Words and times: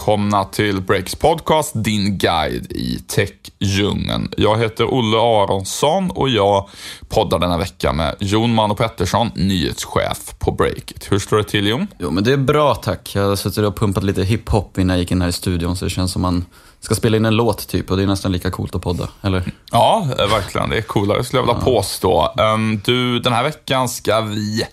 Välkomna 0.00 0.44
till 0.44 0.80
Breaks 0.80 1.14
podcast, 1.14 1.72
din 1.74 2.18
guide 2.18 2.72
i 2.72 2.98
techdjungeln. 3.08 4.32
Jag 4.36 4.58
heter 4.58 4.94
Olle 4.94 5.16
Aronsson 5.16 6.10
och 6.10 6.28
jag 6.28 6.68
poddar 7.08 7.38
denna 7.38 7.58
vecka 7.58 7.92
med 7.92 8.16
Jon 8.18 8.54
Mano 8.54 8.74
Pettersson, 8.74 9.30
nyhetschef 9.34 10.34
på 10.38 10.52
Breakit. 10.52 11.12
Hur 11.12 11.18
står 11.18 11.36
det 11.36 11.44
till 11.44 11.66
Jon? 11.66 11.86
Jo, 11.98 12.10
men 12.10 12.24
det 12.24 12.32
är 12.32 12.36
bra 12.36 12.74
tack. 12.74 13.14
Jag 13.14 13.28
har 13.28 13.36
suttit 13.36 13.64
och 13.64 13.76
pumpat 13.76 14.04
lite 14.04 14.22
hiphop 14.22 14.78
innan 14.78 14.96
jag 14.96 15.00
gick 15.00 15.10
in 15.10 15.22
här 15.22 15.28
i 15.28 15.32
studion, 15.32 15.76
så 15.76 15.84
det 15.84 15.90
känns 15.90 16.12
som 16.12 16.22
man 16.22 16.44
ska 16.80 16.94
spela 16.94 17.16
in 17.16 17.24
en 17.24 17.36
låt 17.36 17.68
typ 17.68 17.90
och 17.90 17.96
det 17.96 18.02
är 18.02 18.06
nästan 18.06 18.32
lika 18.32 18.50
coolt 18.50 18.74
att 18.74 18.82
podda, 18.82 19.08
eller? 19.22 19.52
Ja, 19.72 20.06
verkligen. 20.18 20.70
Det 20.70 20.76
är 20.76 20.82
coolare 20.82 21.24
skulle 21.24 21.42
jag 21.42 21.46
vilja 21.46 21.60
ja. 21.60 21.64
påstå. 21.64 22.34
Um, 22.54 22.80
du, 22.84 23.18
den 23.18 23.32
här 23.32 23.42
veckan 23.42 23.88
ska 23.88 24.20
vi 24.20 24.66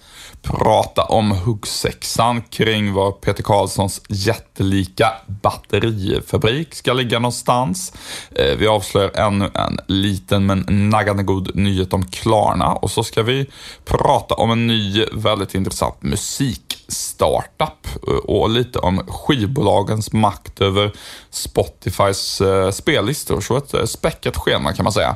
prata 0.47 1.03
om 1.03 1.31
huggsexan 1.31 2.41
kring 2.41 2.93
var 2.93 3.11
Peter 3.11 3.43
Karlssons 3.43 4.01
jättelika 4.09 5.13
batterifabrik 5.43 6.75
ska 6.75 6.93
ligga 6.93 7.19
någonstans. 7.19 7.93
Eh, 8.31 8.57
vi 8.57 8.67
avslöjar 8.67 9.11
ännu 9.15 9.49
en 9.53 9.79
liten 9.87 10.45
men 10.45 10.65
naggande 10.69 11.23
god 11.23 11.55
nyhet 11.55 11.93
om 11.93 12.05
Klarna 12.05 12.73
och 12.73 12.91
så 12.91 13.03
ska 13.03 13.23
vi 13.23 13.45
prata 13.85 14.35
om 14.35 14.51
en 14.51 14.67
ny 14.67 15.05
väldigt 15.13 15.55
intressant 15.55 16.03
musikstartup 16.03 17.87
eh, 18.07 18.13
och 18.13 18.49
lite 18.49 18.79
om 18.79 18.99
skivbolagens 19.07 20.13
makt 20.13 20.61
över 20.61 20.91
Spotifys 21.29 22.41
eh, 22.41 22.71
spellistor. 22.71 23.41
Så 23.41 23.57
ett 23.57 23.89
späckat 23.89 24.37
schema 24.37 24.73
kan 24.73 24.83
man 24.83 24.93
säga. 24.93 25.15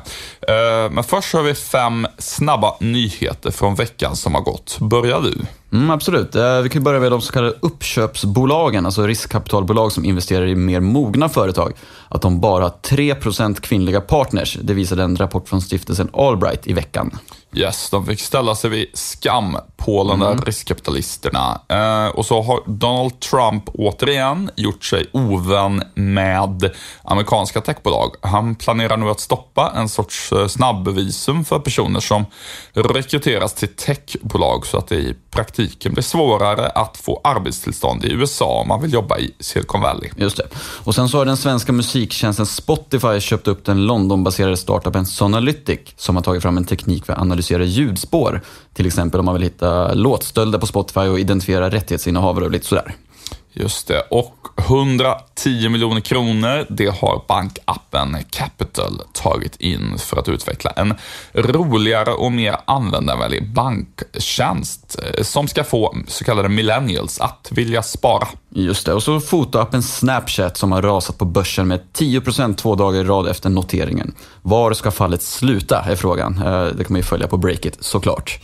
Men 0.90 1.04
först 1.04 1.34
har 1.34 1.42
vi 1.42 1.54
fem 1.54 2.06
snabba 2.18 2.76
nyheter 2.80 3.50
från 3.50 3.74
veckan 3.74 4.16
som 4.16 4.34
har 4.34 4.40
gått. 4.40 4.78
Börja 4.80 5.21
du? 5.22 5.61
Mm, 5.72 5.90
absolut. 5.90 6.34
Eh, 6.34 6.60
vi 6.60 6.68
kan 6.68 6.82
börja 6.82 7.00
med 7.00 7.12
de 7.12 7.20
så 7.20 7.32
kallade 7.32 7.54
uppköpsbolagen, 7.60 8.86
alltså 8.86 9.06
riskkapitalbolag 9.06 9.92
som 9.92 10.04
investerar 10.04 10.46
i 10.46 10.54
mer 10.54 10.80
mogna 10.80 11.28
företag. 11.28 11.72
Att 12.08 12.22
de 12.22 12.40
bara 12.40 12.64
har 12.64 12.74
3% 12.82 13.60
kvinnliga 13.60 14.00
partners. 14.00 14.58
Det 14.62 14.74
visade 14.74 15.02
en 15.02 15.16
rapport 15.16 15.48
från 15.48 15.62
stiftelsen 15.62 16.10
Allbright 16.12 16.66
i 16.66 16.72
veckan. 16.72 17.18
Yes, 17.54 17.90
de 17.90 18.06
fick 18.06 18.20
ställa 18.20 18.54
sig 18.54 18.70
vid 18.70 18.86
skam 18.94 19.56
där 19.86 20.14
mm. 20.14 20.38
riskkapitalisterna. 20.44 21.60
Eh, 21.68 22.06
och 22.06 22.26
så 22.26 22.42
har 22.42 22.60
Donald 22.66 23.20
Trump 23.20 23.64
återigen 23.74 24.50
gjort 24.56 24.84
sig 24.84 25.06
ovän 25.12 25.82
med 25.94 26.70
amerikanska 27.02 27.60
techbolag. 27.60 28.14
Han 28.22 28.54
planerar 28.54 28.96
nu 28.96 29.10
att 29.10 29.20
stoppa 29.20 29.72
en 29.76 29.88
sorts 29.88 30.32
eh, 30.32 30.46
snabbvisum 30.46 31.44
för 31.44 31.58
personer 31.58 32.00
som 32.00 32.24
rekryteras 32.72 33.54
till 33.54 33.76
techbolag 33.76 34.66
så 34.66 34.78
att 34.78 34.88
det 34.88 34.96
i 34.96 35.14
praktiken 35.30 35.61
blir 35.90 36.02
svårare 36.02 36.68
att 36.68 36.96
få 36.96 37.20
arbetstillstånd 37.24 38.04
i 38.04 38.12
USA 38.12 38.60
om 38.60 38.68
man 38.68 38.82
vill 38.82 38.92
jobba 38.92 39.18
i 39.18 39.34
Silicon 39.40 39.80
Valley. 39.80 40.10
Just 40.16 40.36
det. 40.36 40.48
Och 40.84 40.94
sen 40.94 41.08
så 41.08 41.18
har 41.18 41.24
den 41.24 41.36
svenska 41.36 41.72
musiktjänsten 41.72 42.46
Spotify 42.46 43.20
köpt 43.20 43.48
upp 43.48 43.64
den 43.64 43.86
Londonbaserade 43.86 44.56
startupen 44.56 45.06
Sonalytic 45.06 45.80
som 45.96 46.16
har 46.16 46.22
tagit 46.22 46.42
fram 46.42 46.56
en 46.56 46.64
teknik 46.64 47.06
för 47.06 47.12
att 47.12 47.18
analysera 47.18 47.64
ljudspår. 47.64 48.40
Till 48.74 48.86
exempel 48.86 49.20
om 49.20 49.26
man 49.26 49.34
vill 49.34 49.42
hitta 49.42 49.94
låtstölder 49.94 50.58
på 50.58 50.66
Spotify 50.66 51.00
och 51.00 51.20
identifiera 51.20 51.70
rättighetsinnehavare 51.70 52.44
och 52.44 52.50
lite 52.50 52.66
sådär. 52.66 52.94
Just 53.52 53.88
det. 53.88 54.00
Och 54.10 54.36
110 54.58 55.68
miljoner 55.68 56.00
kronor, 56.00 56.66
det 56.68 56.86
har 56.86 57.24
bankappen 57.28 58.16
Capital 58.30 59.02
tagit 59.12 59.56
in 59.56 59.98
för 59.98 60.16
att 60.16 60.28
utveckla 60.28 60.70
en 60.70 60.94
roligare 61.32 62.12
och 62.12 62.32
mer 62.32 62.56
användarvänlig 62.64 63.52
banktjänst 63.52 64.98
eh, 65.02 65.22
som 65.22 65.48
ska 65.48 65.64
få 65.64 65.96
så 66.06 66.24
kallade 66.24 66.48
millennials 66.48 67.20
att 67.20 67.48
vilja 67.50 67.82
spara. 67.82 68.28
Just 68.48 68.86
det, 68.86 68.94
och 68.94 69.02
så 69.02 69.20
fotoappen 69.20 69.82
Snapchat 69.82 70.56
som 70.56 70.72
har 70.72 70.82
rasat 70.82 71.18
på 71.18 71.24
börsen 71.24 71.68
med 71.68 71.80
10% 71.92 72.54
två 72.54 72.74
dagar 72.74 73.00
i 73.00 73.04
rad 73.04 73.28
efter 73.28 73.50
noteringen. 73.50 74.14
Var 74.42 74.72
ska 74.72 74.90
fallet 74.90 75.22
sluta, 75.22 75.80
är 75.80 75.96
frågan. 75.96 76.42
Eh, 76.42 76.66
det 76.66 76.84
kommer 76.84 77.00
ju 77.00 77.04
följa 77.04 77.26
på 77.26 77.36
Breakit 77.36 77.76
såklart. 77.80 78.40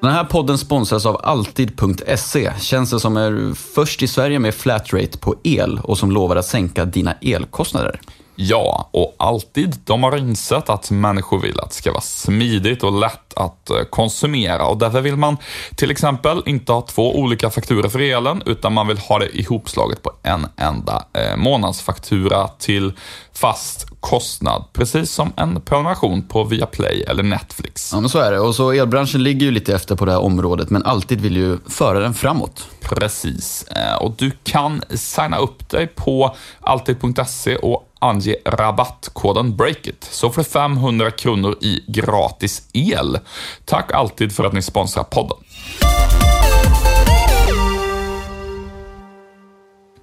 Den 0.00 0.10
här 0.10 0.24
podden 0.24 0.58
sponsras 0.58 1.06
av 1.06 1.20
Alltid.se, 1.22 2.52
tjänsten 2.60 3.00
som 3.00 3.16
är 3.16 3.54
först 3.54 4.02
i 4.02 4.06
Sverige 4.06 4.38
med 4.38 4.54
flatrate 4.54 5.18
på 5.18 5.34
el 5.42 5.80
och 5.82 5.98
som 5.98 6.12
lovar 6.12 6.36
att 6.36 6.46
sänka 6.46 6.84
dina 6.84 7.12
elkostnader. 7.12 8.00
Ja, 8.36 8.88
och 8.90 9.14
alltid. 9.18 9.76
De 9.84 10.02
har 10.02 10.16
insett 10.16 10.70
att 10.70 10.90
människor 10.90 11.40
vill 11.40 11.60
att 11.60 11.70
det 11.70 11.76
ska 11.76 11.90
vara 11.90 12.00
smidigt 12.00 12.82
och 12.82 12.92
lätt 12.92 13.34
att 13.36 13.70
eh, 13.70 13.82
konsumera 13.90 14.66
och 14.66 14.78
därför 14.78 15.00
vill 15.00 15.16
man 15.16 15.36
till 15.76 15.90
exempel 15.90 16.42
inte 16.46 16.72
ha 16.72 16.80
två 16.80 17.18
olika 17.18 17.50
fakturor 17.50 17.88
för 17.88 17.98
elen 17.98 18.42
utan 18.46 18.72
man 18.72 18.86
vill 18.86 18.98
ha 18.98 19.18
det 19.18 19.38
ihopslaget 19.38 20.02
på 20.02 20.12
en 20.22 20.46
enda 20.56 21.04
eh, 21.12 21.36
månadsfaktura 21.36 22.48
till 22.48 22.92
fast 23.32 23.86
kostnad, 24.00 24.64
precis 24.72 25.10
som 25.10 25.32
en 25.36 25.60
prenumeration 25.60 26.28
på 26.28 26.44
Viaplay 26.44 27.02
eller 27.02 27.22
Netflix. 27.22 27.90
Ja, 27.92 28.00
men 28.00 28.10
så 28.10 28.18
är 28.18 28.32
det. 28.32 28.40
Och 28.40 28.54
så 28.54 28.72
elbranschen 28.72 29.22
ligger 29.22 29.46
ju 29.46 29.50
lite 29.52 29.74
efter 29.74 29.96
på 29.96 30.04
det 30.04 30.12
här 30.12 30.20
området, 30.20 30.70
men 30.70 30.82
alltid 30.82 31.20
vill 31.20 31.36
ju 31.36 31.58
föra 31.68 32.00
den 32.00 32.14
framåt. 32.14 32.68
Precis. 32.80 33.62
Eh, 33.62 34.02
och 34.02 34.14
du 34.18 34.30
kan 34.44 34.82
signa 34.90 35.38
upp 35.38 35.68
dig 35.68 35.86
på 35.86 36.36
alltid.se 36.60 37.56
och 37.56 37.88
ange 37.98 38.36
rabattkoden 38.44 39.56
BREAKIT 39.56 40.08
så 40.10 40.30
får 40.30 40.42
du 40.42 40.48
500 40.48 41.10
kronor 41.10 41.56
i 41.60 41.84
gratis 41.86 42.68
el. 42.72 43.18
Tack 43.64 43.92
alltid 43.92 44.32
för 44.32 44.44
att 44.44 44.52
ni 44.52 44.62
sponsrar 44.62 45.04
podden. 45.04 45.38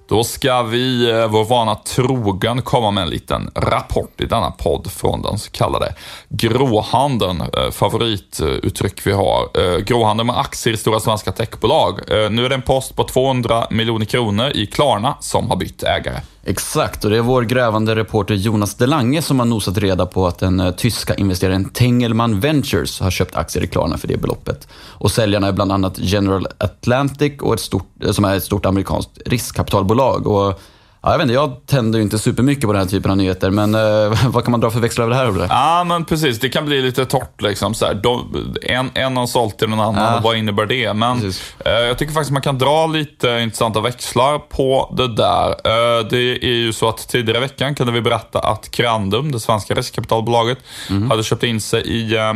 Då 0.08 0.24
ska 0.24 0.62
vi, 0.62 1.10
eh, 1.10 1.28
vår 1.28 1.44
vana 1.44 1.74
trogen, 1.74 2.62
komma 2.62 2.90
med 2.90 3.02
en 3.02 3.10
liten 3.10 3.50
rapport 3.54 4.20
i 4.20 4.24
denna 4.26 4.50
podd 4.50 4.90
från 4.90 5.22
den 5.22 5.38
så 5.38 5.50
kallade 5.50 5.94
gråhandeln. 6.28 7.40
Eh, 7.40 7.70
favorituttryck 7.70 9.06
vi 9.06 9.12
har. 9.12 9.48
Eh, 9.54 9.78
gråhandeln 9.78 10.26
med 10.26 10.38
aktier 10.38 10.74
i 10.74 10.76
stora 10.76 11.00
svenska 11.00 11.32
techbolag. 11.32 12.00
Nu 12.08 12.44
är 12.44 12.48
det 12.48 12.54
en 12.54 12.62
post 12.62 12.96
på 12.96 13.04
200 13.04 13.66
miljoner 13.70 14.06
kronor 14.06 14.50
i 14.54 14.66
Klarna 14.66 15.16
som 15.20 15.50
har 15.50 15.56
bytt 15.56 15.82
ägare. 15.82 16.20
Exakt, 16.46 17.04
och 17.04 17.10
det 17.10 17.16
är 17.16 17.22
vår 17.22 17.42
grävande 17.42 17.96
reporter 17.96 18.34
Jonas 18.34 18.74
Delange 18.74 19.22
som 19.22 19.38
har 19.38 19.46
nosat 19.46 19.78
reda 19.78 20.06
på 20.06 20.26
att 20.26 20.38
den 20.38 20.60
eh, 20.60 20.70
tyska 20.70 21.14
investeraren 21.14 21.64
Tengelman 21.64 22.40
Ventures 22.40 23.00
har 23.00 23.10
köpt 23.10 23.36
aktier 23.36 23.64
i 23.64 23.66
Klarna 23.66 23.98
för 23.98 24.08
det 24.08 24.16
beloppet. 24.16 24.68
Och 24.74 25.10
säljarna 25.10 25.48
är 25.48 25.52
bland 25.52 25.72
annat 25.72 25.98
General 25.98 26.46
Atlantic 26.58 27.32
och 27.40 27.54
ett 27.54 27.60
stort, 27.60 27.86
eh, 28.04 28.12
som 28.12 28.24
är 28.24 28.36
ett 28.36 28.44
stort 28.44 28.66
amerikanskt 28.66 29.18
riskkapitalbolag. 29.26 30.26
Och 30.26 30.60
Ja, 31.04 31.10
jag, 31.10 31.18
vet 31.18 31.22
inte, 31.22 31.34
jag 31.34 31.66
tänder 31.66 31.98
ju 31.98 32.02
inte 32.02 32.18
supermycket 32.18 32.64
på 32.64 32.72
den 32.72 32.82
här 32.82 32.88
typen 32.88 33.10
av 33.10 33.16
nyheter, 33.16 33.50
men 33.50 33.74
eh, 33.74 34.26
vad 34.30 34.44
kan 34.44 34.50
man 34.50 34.60
dra 34.60 34.70
för 34.70 34.80
växlar 34.80 35.04
över 35.10 35.38
det 35.38 35.46
här? 35.46 35.54
Ja, 35.54 35.84
men 35.84 36.04
precis. 36.04 36.40
Det 36.40 36.48
kan 36.48 36.64
bli 36.64 36.82
lite 36.82 37.06
torrt. 37.06 37.42
Liksom, 37.42 37.74
så 37.74 37.92
De, 37.92 38.46
en, 38.62 38.90
en 38.94 39.16
har 39.16 39.26
sålt 39.26 39.58
till 39.58 39.68
någon 39.68 39.80
annan 39.80 40.04
ja. 40.04 40.16
och 40.16 40.22
vad 40.22 40.36
innebär 40.36 40.66
det? 40.66 40.94
Men 40.94 41.32
eh, 41.64 41.72
jag 41.72 41.98
tycker 41.98 42.12
faktiskt 42.12 42.32
man 42.32 42.42
kan 42.42 42.58
dra 42.58 42.86
lite 42.86 43.28
intressanta 43.28 43.80
växlar 43.80 44.38
på 44.38 44.94
det 44.96 45.14
där. 45.16 45.48
Eh, 45.48 46.06
det 46.10 46.44
är 46.44 46.54
ju 46.54 46.72
så 46.72 46.88
att 46.88 47.08
tidigare 47.08 47.38
i 47.38 47.40
veckan 47.40 47.74
kunde 47.74 47.92
vi 47.92 48.00
berätta 48.00 48.38
att 48.38 48.70
Crandum, 48.70 49.32
det 49.32 49.40
svenska 49.40 49.74
riskkapitalbolaget, 49.74 50.58
mm. 50.90 51.10
hade 51.10 51.22
köpt 51.22 51.42
in 51.42 51.60
sig 51.60 51.82
i 51.82 52.16
eh, 52.16 52.34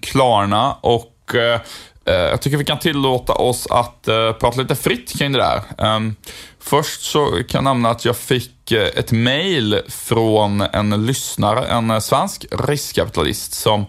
Klarna 0.00 0.76
och 0.80 1.34
eh, 1.34 1.60
eh, 2.04 2.14
jag 2.14 2.40
tycker 2.40 2.56
vi 2.56 2.64
kan 2.64 2.78
tillåta 2.78 3.32
oss 3.32 3.66
att 3.70 4.02
prata 4.40 4.60
lite 4.60 4.74
fritt 4.74 5.18
kring 5.18 5.32
det 5.32 5.38
där. 5.38 5.62
Först 6.66 7.02
så 7.02 7.26
kan 7.30 7.44
jag 7.52 7.64
nämna 7.64 7.90
att 7.90 8.04
jag 8.04 8.16
fick 8.16 8.72
eh, 8.72 8.88
ett 8.94 9.12
mail 9.12 9.80
från 9.88 10.60
en 10.60 11.06
lyssnare, 11.06 11.66
en 11.66 12.02
svensk 12.02 12.46
riskkapitalist 12.50 13.54
som 13.54 13.86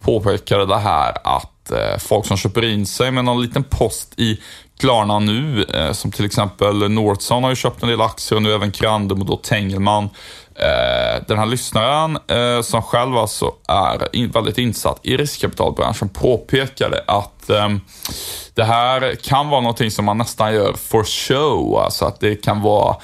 påpekade 0.00 0.66
det 0.66 0.78
här 0.78 1.16
att 1.24 1.59
Eh, 1.72 1.98
folk 1.98 2.26
som 2.26 2.36
köper 2.36 2.64
in 2.64 2.86
sig 2.86 3.10
med 3.10 3.24
någon 3.24 3.42
liten 3.42 3.64
post 3.64 4.14
i 4.16 4.40
Klarna 4.80 5.18
nu, 5.18 5.64
eh, 5.74 5.92
som 5.92 6.12
till 6.12 6.24
exempel 6.24 6.90
Northson 6.90 7.42
har 7.42 7.50
ju 7.50 7.56
köpt 7.56 7.82
en 7.82 7.88
del 7.88 8.00
aktier 8.00 8.36
och 8.36 8.42
nu 8.42 8.54
även 8.54 8.72
Crandum 8.72 9.20
och 9.20 9.26
då 9.26 9.36
Tengelman. 9.36 10.04
Eh, 10.54 11.24
den 11.28 11.38
här 11.38 11.46
lyssnaren, 11.46 12.18
som 12.62 12.82
själv 12.82 13.16
alltså 13.16 13.52
är 13.68 14.32
väldigt 14.32 14.58
insatt 14.58 15.00
i 15.02 15.16
riskkapitalbranschen, 15.16 16.08
påpekade 16.08 17.04
att 17.06 17.50
ehm, 17.50 17.80
det 18.54 18.64
här 18.64 19.14
kan 19.14 19.48
vara 19.48 19.60
någonting 19.60 19.90
som 19.90 20.04
man 20.04 20.18
nästan 20.18 20.54
gör 20.54 20.72
for 20.72 21.04
show. 21.04 21.78
Alltså 21.78 22.04
att 22.04 22.20
det 22.20 22.36
kan 22.36 22.62
vara 22.62 22.96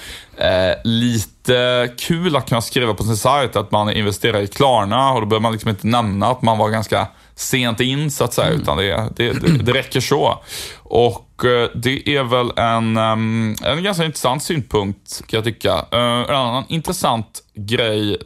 lite 0.84 1.88
kul 1.98 2.36
att 2.36 2.48
kunna 2.48 2.60
skriva 2.60 2.94
på 2.94 3.02
sin 3.02 3.16
sajt 3.16 3.56
att 3.56 3.70
man 3.70 3.92
investerar 3.92 4.40
i 4.40 4.46
Klarna 4.46 5.12
och 5.12 5.20
då 5.20 5.26
behöver 5.26 5.42
man 5.42 5.52
liksom 5.52 5.70
inte 5.70 5.86
nämna 5.86 6.26
att 6.26 6.42
man 6.42 6.58
var 6.58 6.70
ganska 6.70 7.06
sent 7.36 7.80
in 7.80 8.10
så 8.10 8.24
att 8.24 8.34
säga, 8.34 8.48
mm. 8.48 8.60
utan 8.60 8.76
det, 8.76 9.08
det, 9.16 9.32
det, 9.32 9.62
det, 9.62 9.72
räcker 9.72 10.00
så. 10.00 10.42
Och 10.82 11.44
eh, 11.44 11.70
det 11.74 12.08
är 12.08 12.22
väl 12.24 12.50
en, 12.56 12.96
eh, 12.96 13.72
en 13.72 13.82
ganska 13.82 14.04
intressant 14.04 14.42
synpunkt 14.42 15.22
kan 15.26 15.38
jag 15.38 15.44
tycka. 15.44 15.72
Eh, 15.92 15.98
en 16.00 16.34
annan 16.34 16.64
intressant 16.68 17.42
grej, 17.54 18.16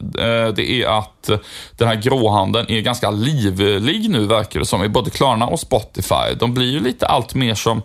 det 0.55 0.71
är 0.71 0.97
att 0.97 1.29
den 1.77 1.87
här 1.87 1.95
gråhandeln 1.95 2.71
är 2.71 2.81
ganska 2.81 3.11
livlig 3.11 4.09
nu 4.09 4.25
verkar 4.25 4.59
det 4.59 4.65
som, 4.65 4.83
i 4.83 4.89
både 4.89 5.09
Klarna 5.09 5.47
och 5.47 5.59
Spotify. 5.59 6.35
De 6.39 6.53
blir 6.53 6.71
ju 6.71 6.79
lite 6.79 7.05
allt 7.05 7.35
mer 7.35 7.55
som 7.55 7.81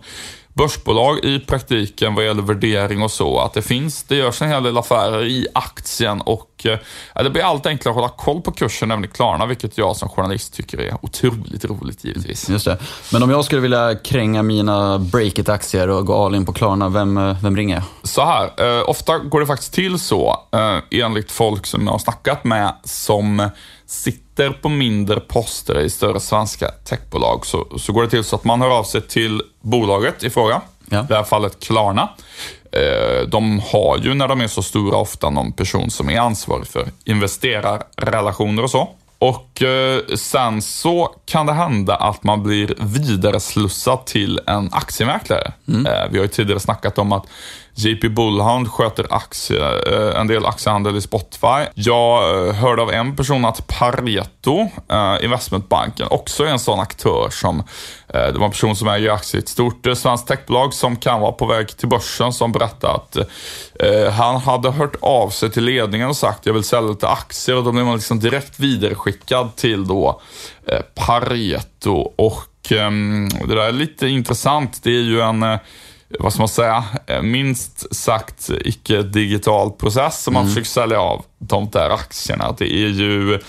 börsbolag 0.57 1.25
i 1.25 1.39
praktiken 1.39 2.15
vad 2.15 2.25
gäller 2.25 2.41
värdering 2.41 3.01
och 3.01 3.11
så. 3.11 3.39
Att 3.39 3.53
det 3.53 3.61
finns, 3.61 4.03
det 4.03 4.15
görs 4.15 4.41
en 4.41 4.49
hel 4.49 4.63
del 4.63 4.77
affärer 4.77 5.25
i 5.25 5.47
aktien 5.53 6.21
och 6.21 6.65
eh, 6.65 7.23
det 7.23 7.29
blir 7.29 7.43
allt 7.43 7.65
enklare 7.65 7.91
att 7.91 7.95
hålla 7.95 8.09
koll 8.09 8.41
på 8.41 8.51
kursen 8.51 8.91
även 8.91 9.05
i 9.05 9.07
Klarna, 9.07 9.45
vilket 9.45 9.77
jag 9.77 9.95
som 9.95 10.09
journalist 10.09 10.53
tycker 10.53 10.77
är 10.77 10.97
otroligt 11.01 11.65
roligt 11.65 12.03
givetvis. 12.03 12.49
Just 12.49 12.65
det. 12.65 12.77
Men 13.11 13.23
om 13.23 13.29
jag 13.29 13.45
skulle 13.45 13.61
vilja 13.61 13.95
kränga 13.95 14.43
mina 14.43 14.97
Breakit-aktier 14.97 15.87
och 15.87 16.05
gå 16.05 16.25
all 16.25 16.35
in 16.35 16.45
på 16.45 16.53
Klarna, 16.53 16.89
vem, 16.89 17.17
eh, 17.17 17.37
vem 17.41 17.57
ringer 17.57 17.75
jag? 17.75 17.83
Så 18.03 18.25
här, 18.25 18.77
eh, 18.79 18.89
ofta 18.89 19.17
går 19.17 19.39
det 19.39 19.45
faktiskt 19.45 19.73
till 19.73 19.99
så, 19.99 20.39
eh, 20.51 21.01
enligt 21.01 21.31
folk 21.31 21.65
som 21.65 21.85
jag 21.85 21.91
har 21.91 21.99
snackat 21.99 22.43
med, 22.43 22.75
som 22.83 23.49
sitter 23.85 24.26
på 24.61 24.69
mindre 24.69 25.19
poster 25.19 25.79
i 25.79 25.89
större 25.89 26.19
svenska 26.19 26.71
techbolag 26.83 27.45
så, 27.45 27.67
så 27.77 27.93
går 27.93 28.03
det 28.03 28.09
till 28.09 28.23
så 28.23 28.35
att 28.35 28.43
man 28.43 28.61
hör 28.61 28.69
av 28.69 28.83
sig 28.83 29.01
till 29.01 29.41
bolaget 29.61 30.23
i 30.23 30.29
fråga. 30.29 30.61
Ja. 30.89 31.03
I 31.03 31.05
det 31.07 31.15
här 31.15 31.23
fallet 31.23 31.59
Klarna. 31.59 32.09
Eh, 32.71 33.27
de 33.27 33.59
har 33.59 33.97
ju 33.97 34.13
när 34.13 34.27
de 34.27 34.41
är 34.41 34.47
så 34.47 34.61
stora 34.61 34.97
ofta 34.97 35.29
någon 35.29 35.51
person 35.51 35.89
som 35.89 36.09
är 36.09 36.19
ansvarig 36.19 36.67
för 36.67 36.87
investerarrelationer 37.05 38.63
och 38.63 38.71
så. 38.71 38.89
Och 39.19 39.63
eh, 39.63 40.01
sen 40.15 40.61
så 40.61 41.15
kan 41.25 41.45
det 41.45 41.53
hända 41.53 41.95
att 41.95 42.23
man 42.23 42.43
blir 42.43 42.75
vidareslussad 42.79 44.05
till 44.05 44.39
en 44.47 44.69
aktiemäklare. 44.71 45.51
Mm. 45.67 45.85
Eh, 45.85 46.09
vi 46.11 46.17
har 46.17 46.23
ju 46.23 46.27
tidigare 46.27 46.59
snackat 46.59 46.97
om 46.97 47.11
att 47.11 47.25
JP 47.77 48.09
Bullhound 48.09 48.67
sköter 48.71 49.07
aktie, 49.09 49.59
eh, 49.59 50.19
en 50.19 50.27
del 50.27 50.45
aktiehandel 50.45 50.97
i 50.97 51.01
Spotify. 51.01 51.65
Jag 51.73 52.47
eh, 52.47 52.53
hörde 52.53 52.81
av 52.81 52.91
en 52.91 53.15
person 53.15 53.45
att 53.45 53.67
Pareto, 53.67 54.59
eh, 54.91 55.23
investmentbanken, 55.23 56.07
också 56.09 56.43
är 56.43 56.47
en 56.47 56.59
sån 56.59 56.79
aktör 56.79 57.29
som, 57.29 57.63
det 58.07 58.37
var 58.37 58.45
en 58.45 58.51
person 58.51 58.75
som 58.75 58.87
äger 58.87 59.11
aktier 59.11 59.41
i 59.41 59.43
ett 59.43 59.49
stort 59.49 59.87
svenskt 59.95 60.27
techbolag 60.27 60.73
som 60.73 60.95
kan 60.95 61.21
vara 61.21 61.31
på 61.31 61.45
väg 61.45 61.77
till 61.77 61.87
börsen 61.87 62.33
som 62.33 62.51
berättade 62.51 62.93
att 62.93 63.17
han 64.13 64.35
hade 64.35 64.71
hört 64.71 64.95
av 65.01 65.29
sig 65.29 65.51
till 65.51 65.63
ledningen 65.63 66.09
och 66.09 66.15
sagt 66.15 66.45
jag 66.45 66.53
vill 66.53 66.63
sälja 66.63 66.89
lite 66.89 67.07
aktier 67.07 67.57
och 67.57 67.63
då 67.63 67.71
blev 67.71 67.85
man 67.85 67.95
liksom 67.95 68.19
direkt 68.19 68.59
vidareskickad 68.59 69.55
till 69.55 69.87
då 69.87 70.21
Pareto 70.95 72.13
och 72.15 72.71
ehm, 72.71 73.29
det 73.29 73.55
där 73.55 73.67
är 73.67 73.71
lite 73.71 74.07
intressant. 74.07 74.83
Det 74.83 74.89
är 74.89 75.03
ju 75.03 75.21
en 75.21 75.59
vad 76.19 76.33
ska 76.33 76.41
man 76.41 76.49
säga, 76.49 76.83
eh, 77.07 77.21
minst 77.21 77.95
sagt 77.95 78.49
icke-digital 78.65 79.71
process 79.71 80.23
som 80.23 80.33
man 80.33 80.41
mm. 80.43 80.49
försöker 80.49 80.69
sälja 80.69 80.99
av 80.99 81.25
de 81.37 81.69
där 81.69 81.89
aktierna. 81.89 82.55
Det 82.57 82.73
är 82.73 82.87
ju 82.87 83.39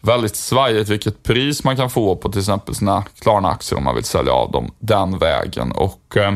väldigt 0.00 0.36
svajigt 0.36 0.90
vilket 0.90 1.22
pris 1.22 1.64
man 1.64 1.76
kan 1.76 1.90
få 1.90 2.16
på 2.16 2.28
till 2.28 2.40
exempel 2.40 2.74
sina 2.74 3.04
Klarna-aktier 3.20 3.78
om 3.78 3.84
man 3.84 3.94
vill 3.94 4.04
sälja 4.04 4.32
av 4.32 4.50
dem 4.50 4.70
den 4.78 5.18
vägen. 5.18 5.72
Och 5.72 6.07
eh, 6.16 6.34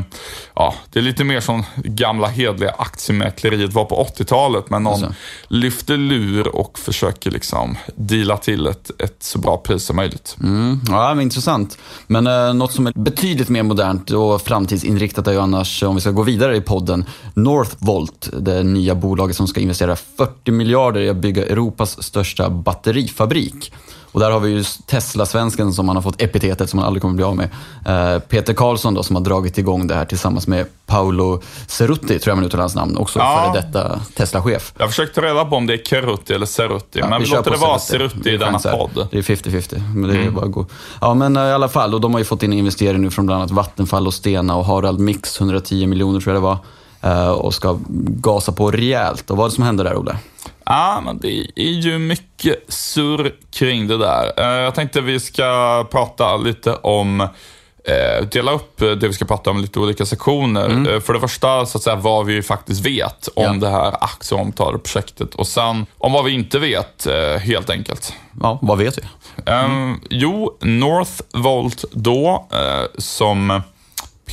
ja, 0.55 0.75
Det 0.91 0.99
är 0.99 1.03
lite 1.03 1.25
mer 1.25 1.41
som 1.41 1.65
gamla 1.77 2.29
hedliga 2.29 2.71
aktiemäkleriet 2.79 3.73
var 3.73 3.85
på 3.85 4.09
80-talet, 4.17 4.71
men 4.71 4.83
någon 4.83 4.93
alltså. 4.93 5.15
lyfter 5.49 5.97
lur 5.97 6.57
och 6.57 6.79
försöker 6.79 7.31
liksom 7.31 7.77
deala 7.95 8.37
till 8.37 8.67
ett, 8.67 8.91
ett 8.99 9.23
så 9.23 9.39
bra 9.39 9.57
pris 9.57 9.85
som 9.85 9.97
möjligt. 9.97 10.37
Mm. 10.41 10.81
Ja, 10.89 11.15
men 11.15 11.23
intressant. 11.23 11.79
Men 12.07 12.27
eh, 12.27 12.55
något 12.55 12.73
som 12.73 12.87
är 12.87 12.93
betydligt 12.93 13.49
mer 13.49 13.63
modernt 13.63 14.11
och 14.11 14.43
framtidsinriktat 14.43 15.27
är 15.27 15.33
ju 15.33 15.41
annars, 15.41 15.83
om 15.83 15.95
vi 15.95 16.01
ska 16.01 16.11
gå 16.11 16.23
vidare 16.23 16.57
i 16.57 16.61
podden, 16.61 17.05
Northvolt, 17.35 18.29
det 18.33 18.63
nya 18.63 18.95
bolaget 18.95 19.37
som 19.37 19.49
ska 19.49 19.61
investera 19.61 19.97
40 19.97 20.51
miljarder 20.51 21.01
i 21.01 21.09
att 21.09 21.17
bygga 21.17 21.47
Europas 21.47 22.03
största 22.03 22.51
batterifabrik. 22.51 23.73
Och 24.13 24.21
där 24.21 24.31
har 24.31 24.41
vi 24.41 24.51
ju 24.51 24.65
Tesla-svensken 24.87 25.73
som 25.73 25.89
han 25.89 25.97
har 25.97 26.03
fått 26.03 26.23
epitetet 26.23 26.71
som 26.71 26.79
han 26.79 26.87
aldrig 26.87 27.03
kommer 27.03 27.15
bli 27.15 27.25
av 27.25 27.37
med. 27.37 27.49
Eh, 27.87 28.19
Peter 28.19 28.55
Karlsson 28.55 28.95
då, 28.95 29.03
som 29.03 29.17
har 29.17 29.23
dragit 29.23 29.59
igång 29.59 29.87
det 29.87 29.95
här 29.95 30.05
tillsammans 30.05 30.47
med 30.47 30.67
Paolo 30.87 31.43
Cerutti, 31.67 32.19
tror 32.19 32.31
jag 32.31 32.37
man 32.37 32.45
uttalar 32.45 32.63
hans 32.63 32.75
namn, 32.75 32.97
också 32.97 33.19
ja. 33.19 33.53
före 33.53 33.63
detta 33.63 34.01
Tesla-chef. 34.17 34.73
Jag 34.79 34.89
försökte 34.89 35.21
reda 35.21 35.45
på 35.45 35.57
om 35.57 35.67
det 35.67 35.75
är 35.75 35.85
Cerutti 35.89 36.33
eller 36.33 36.47
Cerutti, 36.47 36.99
ja, 36.99 37.09
men 37.09 37.23
vi 37.23 37.29
låter 37.29 37.51
det 37.51 37.57
vara 37.57 37.79
Cerutti 37.79 38.31
i 38.31 38.37
denna 38.37 38.59
podd. 38.59 39.09
Det 39.11 39.19
är 39.19 39.23
50-50, 39.23 39.95
men 39.95 40.11
det 40.11 40.17
är 40.17 40.23
mm. 40.23 40.35
bara 40.35 40.47
gå. 40.47 40.67
Ja, 41.01 41.15
men 41.15 41.37
eh, 41.37 41.43
i 41.43 41.53
alla 41.53 41.69
fall, 41.69 41.95
och 41.95 42.01
de 42.01 42.13
har 42.13 42.19
ju 42.19 42.25
fått 42.25 42.43
in 42.43 42.53
investeringar 42.53 42.99
nu 42.99 43.11
från 43.11 43.27
bland 43.27 43.43
annat 43.43 43.51
Vattenfall 43.51 44.07
och 44.07 44.15
Stena 44.15 44.57
och 44.57 44.65
Harald 44.65 45.01
Mix, 45.01 45.41
110 45.41 45.87
miljoner 45.87 46.21
tror 46.21 46.35
jag 46.35 46.43
det 46.43 46.47
var, 46.47 46.59
eh, 47.01 47.31
och 47.31 47.55
ska 47.55 47.79
gasa 48.07 48.53
på 48.53 48.71
rejält. 48.71 49.31
Och 49.31 49.37
vad 49.37 49.47
är 49.47 49.51
det 49.51 49.55
som 49.55 49.65
händer 49.65 49.85
där, 49.85 49.97
Olle? 49.97 50.17
Ja, 50.65 51.01
men 51.05 51.19
det 51.19 51.47
är 51.57 51.73
ju 51.73 51.99
mycket 51.99 52.73
surr 52.73 53.35
kring 53.51 53.87
det 53.87 53.99
där. 53.99 54.33
Eh, 54.37 54.63
jag 54.63 54.75
tänkte 54.75 55.01
vi 55.01 55.21
ska 55.21 55.87
prata 55.91 56.37
lite 56.37 56.75
om 56.75 57.21
eh, 57.21 58.27
dela 58.31 58.53
upp 58.53 58.79
det 58.79 59.09
vi 59.09 59.13
ska 59.13 59.25
prata 59.25 59.51
om 59.51 59.59
i 59.59 59.61
lite 59.61 59.79
olika 59.79 60.07
sektioner. 60.07 60.65
Mm. 60.65 60.95
Eh, 60.95 61.01
för 61.01 61.13
det 61.13 61.21
första, 61.21 61.67
så 61.67 61.79
att 61.79 61.85
säga, 61.85 61.97
vad 61.97 62.27
vi 62.27 62.43
faktiskt 62.43 62.87
vet 62.87 63.29
om 63.35 63.45
ja. 63.45 63.53
det 63.53 63.69
här 63.69 64.05
aktieomtalade 64.05 64.79
projektet 64.79 65.35
och 65.35 65.47
sen 65.47 65.87
om 65.99 66.13
vad 66.13 66.25
vi 66.25 66.33
inte 66.33 66.59
vet, 66.59 67.07
helt 67.41 67.71
enkelt. 67.71 68.15
Ja, 68.41 68.59
vad 68.63 68.79
vet 68.79 68.99
vi? 68.99 69.03
Mm. 69.47 69.83
Um, 69.83 70.01
jo, 70.11 70.59
Northvolt 70.61 71.85
då, 71.93 72.49
uh, 72.53 72.87
som 72.99 73.63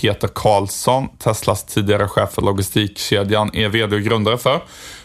Peter 0.01 0.27
Karlsson, 0.27 1.09
Teslas 1.17 1.63
tidigare 1.63 2.07
chef 2.07 2.31
för 2.31 2.41
logistikkedjan, 2.41 3.55
är 3.55 3.69
vd 3.69 3.95
och 3.95 4.01
grundare 4.01 4.37
för. 4.37 4.61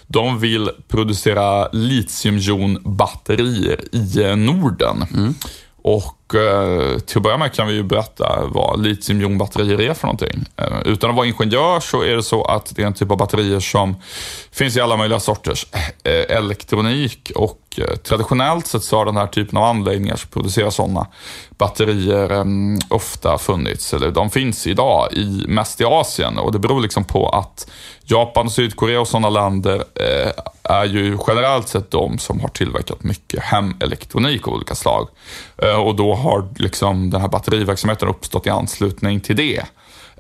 De 0.06 0.38
vill 0.38 0.70
producera 0.88 1.68
litiumjonbatterier 1.72 3.94
i 3.94 4.36
Norden. 4.36 5.06
Mm. 5.14 5.34
Och 5.82 6.16
eh, 6.23 6.23
Eh, 6.32 6.98
till 6.98 7.16
att 7.16 7.22
börja 7.22 7.36
med 7.36 7.52
kan 7.52 7.66
vi 7.66 7.74
ju 7.74 7.82
berätta 7.82 8.46
vad 8.46 8.82
litiumjonbatterier 8.82 9.80
är 9.80 9.94
för 9.94 10.06
någonting. 10.06 10.44
Eh, 10.56 10.80
utan 10.84 11.10
att 11.10 11.16
vara 11.16 11.26
ingenjör 11.26 11.80
så 11.80 12.02
är 12.02 12.16
det 12.16 12.22
så 12.22 12.44
att 12.44 12.76
det 12.76 12.82
är 12.82 12.86
en 12.86 12.94
typ 12.94 13.10
av 13.10 13.16
batterier 13.16 13.60
som 13.60 13.96
finns 14.52 14.76
i 14.76 14.80
alla 14.80 14.96
möjliga 14.96 15.20
sorters 15.20 15.66
eh, 16.04 16.36
elektronik 16.36 17.32
och 17.34 17.60
traditionellt 18.02 18.66
sett 18.66 18.82
så 18.82 18.96
har 18.96 19.06
den 19.06 19.16
här 19.16 19.26
typen 19.26 19.58
av 19.58 19.64
anläggningar 19.64 20.16
som 20.16 20.30
producerar 20.30 20.70
sådana 20.70 21.06
batterier 21.58 22.46
ofta 22.88 23.38
funnits, 23.38 23.94
eller 23.94 24.10
de 24.10 24.30
finns 24.30 24.66
idag, 24.66 25.12
i, 25.12 25.44
mest 25.48 25.80
i 25.80 25.84
Asien. 25.84 26.38
Och 26.38 26.52
det 26.52 26.58
beror 26.58 26.80
liksom 26.80 27.04
på 27.04 27.28
att 27.28 27.70
Japan, 28.04 28.46
och 28.46 28.52
Sydkorea 28.52 29.00
och 29.00 29.08
sådana 29.08 29.30
länder 29.30 29.84
är 30.62 30.84
ju 30.84 31.18
generellt 31.26 31.68
sett 31.68 31.90
de 31.90 32.18
som 32.18 32.40
har 32.40 32.48
tillverkat 32.48 33.02
mycket 33.02 33.42
hemelektronik 33.42 34.48
av 34.48 34.54
olika 34.54 34.74
slag. 34.74 35.08
Och 35.78 35.94
då 35.94 36.13
har 36.16 36.48
liksom 36.56 37.10
den 37.10 37.20
här 37.20 37.28
batteriverksamheten 37.28 38.08
uppstått 38.08 38.46
i 38.46 38.50
anslutning 38.50 39.20
till 39.20 39.36
det. 39.36 39.64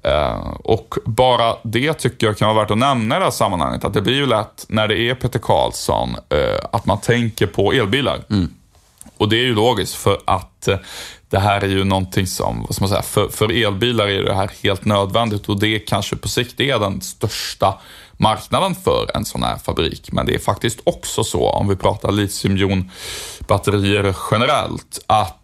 Uh, 0.08 0.50
och 0.64 0.94
bara 1.04 1.56
det 1.62 1.92
tycker 1.92 2.26
jag 2.26 2.38
kan 2.38 2.48
vara 2.48 2.64
värt 2.64 2.70
att 2.70 2.78
nämna 2.78 3.16
i 3.16 3.18
det 3.18 3.24
här 3.24 3.30
sammanhanget. 3.30 3.84
Att 3.84 3.94
det 3.94 4.02
blir 4.02 4.14
ju 4.14 4.26
lätt 4.26 4.64
när 4.68 4.88
det 4.88 4.98
är 4.98 5.14
Peter 5.14 5.38
Karlsson 5.38 6.10
uh, 6.10 6.16
att 6.72 6.86
man 6.86 7.00
tänker 7.00 7.46
på 7.46 7.72
elbilar. 7.72 8.24
Mm. 8.30 8.54
Och 9.16 9.28
det 9.28 9.36
är 9.36 9.44
ju 9.44 9.54
logiskt 9.54 9.94
för 9.94 10.18
att 10.24 10.68
uh, 10.68 10.76
det 11.30 11.38
här 11.38 11.60
är 11.60 11.68
ju 11.68 11.84
någonting 11.84 12.26
som, 12.26 12.62
vad 12.62 12.74
ska 12.74 12.82
man 12.82 12.88
säga, 12.88 13.02
för, 13.02 13.28
för 13.28 13.64
elbilar 13.64 14.06
är 14.06 14.22
det 14.22 14.34
här 14.34 14.50
helt 14.62 14.84
nödvändigt 14.84 15.48
och 15.48 15.60
det 15.60 15.78
kanske 15.78 16.16
på 16.16 16.28
sikt 16.28 16.60
är 16.60 16.78
den 16.78 17.00
största 17.00 17.78
marknaden 18.16 18.74
för 18.74 19.10
en 19.14 19.24
sån 19.24 19.42
här 19.42 19.56
fabrik. 19.56 20.12
Men 20.12 20.26
det 20.26 20.34
är 20.34 20.38
faktiskt 20.38 20.80
också 20.84 21.24
så, 21.24 21.48
om 21.48 21.68
vi 21.68 21.76
pratar 21.76 22.12
litiumjonbatterier 22.12 24.16
generellt, 24.30 25.04
att 25.06 25.40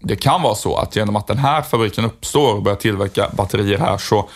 det 0.00 0.16
kan 0.16 0.42
vara 0.42 0.54
så 0.54 0.76
att 0.76 0.96
genom 0.96 1.16
att 1.16 1.26
den 1.26 1.38
här 1.38 1.62
fabriken 1.62 2.04
uppstår 2.04 2.54
och 2.54 2.62
börjar 2.62 2.76
tillverka 2.76 3.30
batterier 3.36 3.78
här 3.78 3.98
så 3.98 4.28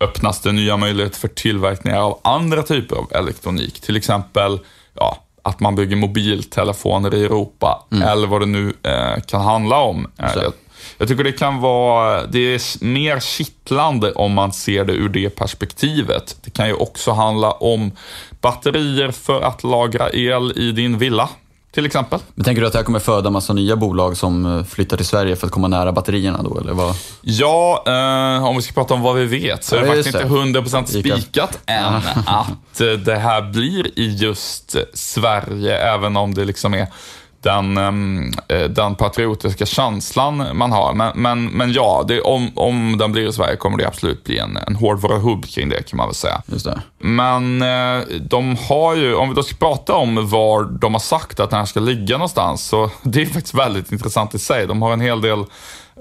öppnas 0.00 0.40
det 0.40 0.52
nya 0.52 0.76
möjligheter 0.76 1.18
för 1.18 1.28
tillverkningar 1.28 2.00
av 2.00 2.20
andra 2.24 2.62
typer 2.62 2.96
av 2.96 3.12
elektronik. 3.12 3.80
Till 3.80 3.96
exempel 3.96 4.58
ja, 4.94 5.18
att 5.42 5.60
man 5.60 5.74
bygger 5.74 5.96
mobiltelefoner 5.96 7.14
i 7.14 7.24
Europa 7.24 7.86
mm. 7.92 8.08
eller 8.08 8.26
vad 8.26 8.42
det 8.42 8.46
nu 8.46 8.74
eh, 8.82 9.22
kan 9.26 9.40
handla 9.40 9.80
om. 9.80 10.06
Eh, 10.18 10.30
jag, 10.34 10.52
jag, 10.98 11.08
tycker 11.08 11.24
det 11.24 11.32
kan 11.32 11.60
vara, 11.60 12.26
det 12.26 12.38
är 12.38 12.84
mer 12.84 13.20
kittlande 13.20 14.12
om 14.12 14.32
man 14.32 14.52
ser 14.52 14.84
det 14.84 14.92
ur 14.92 15.08
det 15.08 15.30
perspektivet. 15.30 16.36
Det 16.44 16.50
kan 16.50 16.68
ju 16.68 16.74
också 16.74 17.12
handla 17.12 17.50
om 17.50 17.90
batterier 18.40 19.10
för 19.10 19.40
att 19.40 19.64
lagra 19.64 20.10
el 20.10 20.52
i 20.56 20.72
din 20.72 20.98
villa 20.98 21.28
till 21.70 21.86
exempel. 21.86 22.20
Men 22.34 22.44
tänker 22.44 22.60
du 22.60 22.66
att 22.66 22.72
det 22.72 22.78
här 22.78 22.84
kommer 22.84 22.98
föda 22.98 23.30
massa 23.30 23.52
nya 23.52 23.76
bolag 23.76 24.16
som 24.16 24.58
eh, 24.58 24.64
flyttar 24.64 24.96
till 24.96 25.06
Sverige 25.06 25.36
för 25.36 25.46
att 25.46 25.52
komma 25.52 25.68
nära 25.68 25.92
batterierna 25.92 26.42
då, 26.42 26.58
eller 26.60 26.72
vad? 26.72 26.96
Ja, 27.20 27.84
eh, 27.86 28.44
om 28.44 28.56
vi 28.56 28.62
ska 28.62 28.72
prata 28.72 28.94
om 28.94 29.02
vad 29.02 29.16
vi 29.16 29.24
vet 29.24 29.64
så 29.64 29.76
är 29.76 29.80
det 29.80 29.86
ja, 29.86 29.94
faktiskt 29.94 30.14
inte 30.14 30.28
100% 30.28 31.00
spikat 31.00 31.58
än 31.66 31.94
att 32.26 32.80
eh, 32.80 32.86
det 32.86 33.16
här 33.16 33.42
blir 33.42 33.98
i 33.98 34.16
just 34.16 34.76
Sverige, 34.94 35.78
även 35.78 36.16
om 36.16 36.34
det 36.34 36.44
liksom 36.44 36.74
är 36.74 36.86
den, 37.42 37.76
ehm, 37.76 38.32
eh, 38.48 38.62
den 38.62 38.94
patriotiska 38.94 39.66
känslan 39.66 40.56
man 40.56 40.72
har. 40.72 40.94
Men, 40.94 41.12
men, 41.14 41.44
men 41.44 41.72
ja, 41.72 42.04
det, 42.08 42.20
om, 42.20 42.50
om 42.54 42.98
den 42.98 43.12
blir 43.12 43.28
i 43.28 43.32
Sverige 43.32 43.56
kommer 43.56 43.78
det 43.78 43.86
absolut 43.86 44.24
bli 44.24 44.38
en, 44.38 44.56
en 44.56 44.76
hårdvaruhubb 44.76 45.46
kring 45.46 45.68
det 45.68 45.82
kan 45.82 45.96
man 45.96 46.08
väl 46.08 46.14
säga. 46.14 46.42
Just 46.46 46.64
det. 46.64 46.80
Men 46.98 47.62
eh, 47.62 48.04
de 48.20 48.56
har 48.68 48.94
ju, 48.94 49.14
om 49.14 49.28
vi 49.28 49.34
då 49.34 49.42
ska 49.42 49.56
prata 49.56 49.94
om 49.94 50.28
var 50.30 50.64
de 50.64 50.94
har 50.94 51.00
sagt 51.00 51.40
att 51.40 51.50
den 51.50 51.58
här 51.58 51.66
ska 51.66 51.80
ligga 51.80 52.16
någonstans, 52.16 52.64
så 52.64 52.90
det 53.02 53.22
är 53.22 53.26
faktiskt 53.26 53.54
väldigt 53.54 53.92
intressant 53.92 54.34
i 54.34 54.38
sig. 54.38 54.66
De 54.66 54.82
har 54.82 54.92
en 54.92 55.00
hel 55.00 55.20
del 55.20 55.38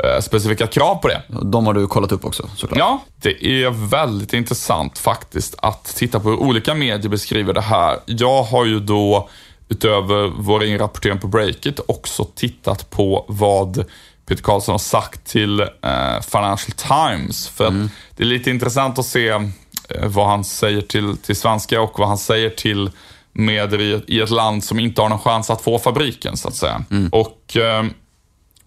eh, 0.03 0.21
specifika 0.21 0.67
krav 0.67 0.95
på 0.95 1.07
det. 1.07 1.21
De 1.43 1.65
har 1.65 1.73
du 1.73 1.87
kollat 1.87 2.11
upp 2.11 2.25
också 2.25 2.49
såklart. 2.55 2.79
Ja, 2.79 2.99
det 3.21 3.45
är 3.45 3.89
väldigt 3.89 4.33
intressant 4.33 4.97
faktiskt 4.97 5.55
att 5.57 5.95
titta 5.95 6.19
på 6.19 6.29
hur 6.29 6.37
olika 6.37 6.73
medier 6.73 7.09
beskriver 7.09 7.53
det 7.53 7.61
här. 7.61 7.99
Jag 8.05 8.43
har 8.43 8.65
ju 8.65 8.79
då 8.79 9.29
utöver 9.69 10.31
vår 10.37 10.63
inrapportering 10.63 11.19
på 11.19 11.27
Breakit 11.27 11.79
också 11.87 12.23
tittat 12.35 12.89
på 12.89 13.25
vad 13.27 13.85
Peter 14.27 14.43
Karlsson 14.43 14.73
har 14.73 14.79
sagt 14.79 15.25
till 15.25 15.59
eh, 15.59 16.21
Financial 16.21 16.71
Times. 16.71 17.49
För 17.49 17.67
mm. 17.67 17.89
det 18.15 18.23
är 18.23 18.27
lite 18.27 18.49
intressant 18.49 18.99
att 18.99 19.05
se 19.05 19.29
eh, 19.29 19.41
vad 19.89 20.27
han 20.27 20.43
säger 20.43 20.81
till, 20.81 21.17
till 21.17 21.35
svenska 21.35 21.81
och 21.81 21.99
vad 21.99 22.07
han 22.07 22.17
säger 22.17 22.49
till 22.49 22.91
medier 23.33 23.81
i, 23.81 24.03
i 24.07 24.21
ett 24.21 24.29
land 24.29 24.63
som 24.63 24.79
inte 24.79 25.01
har 25.01 25.09
någon 25.09 25.19
chans 25.19 25.49
att 25.49 25.61
få 25.61 25.79
fabriken, 25.79 26.37
så 26.37 26.47
att 26.47 26.55
säga. 26.55 26.83
Mm. 26.91 27.09
Och 27.11 27.57
eh, 27.57 27.85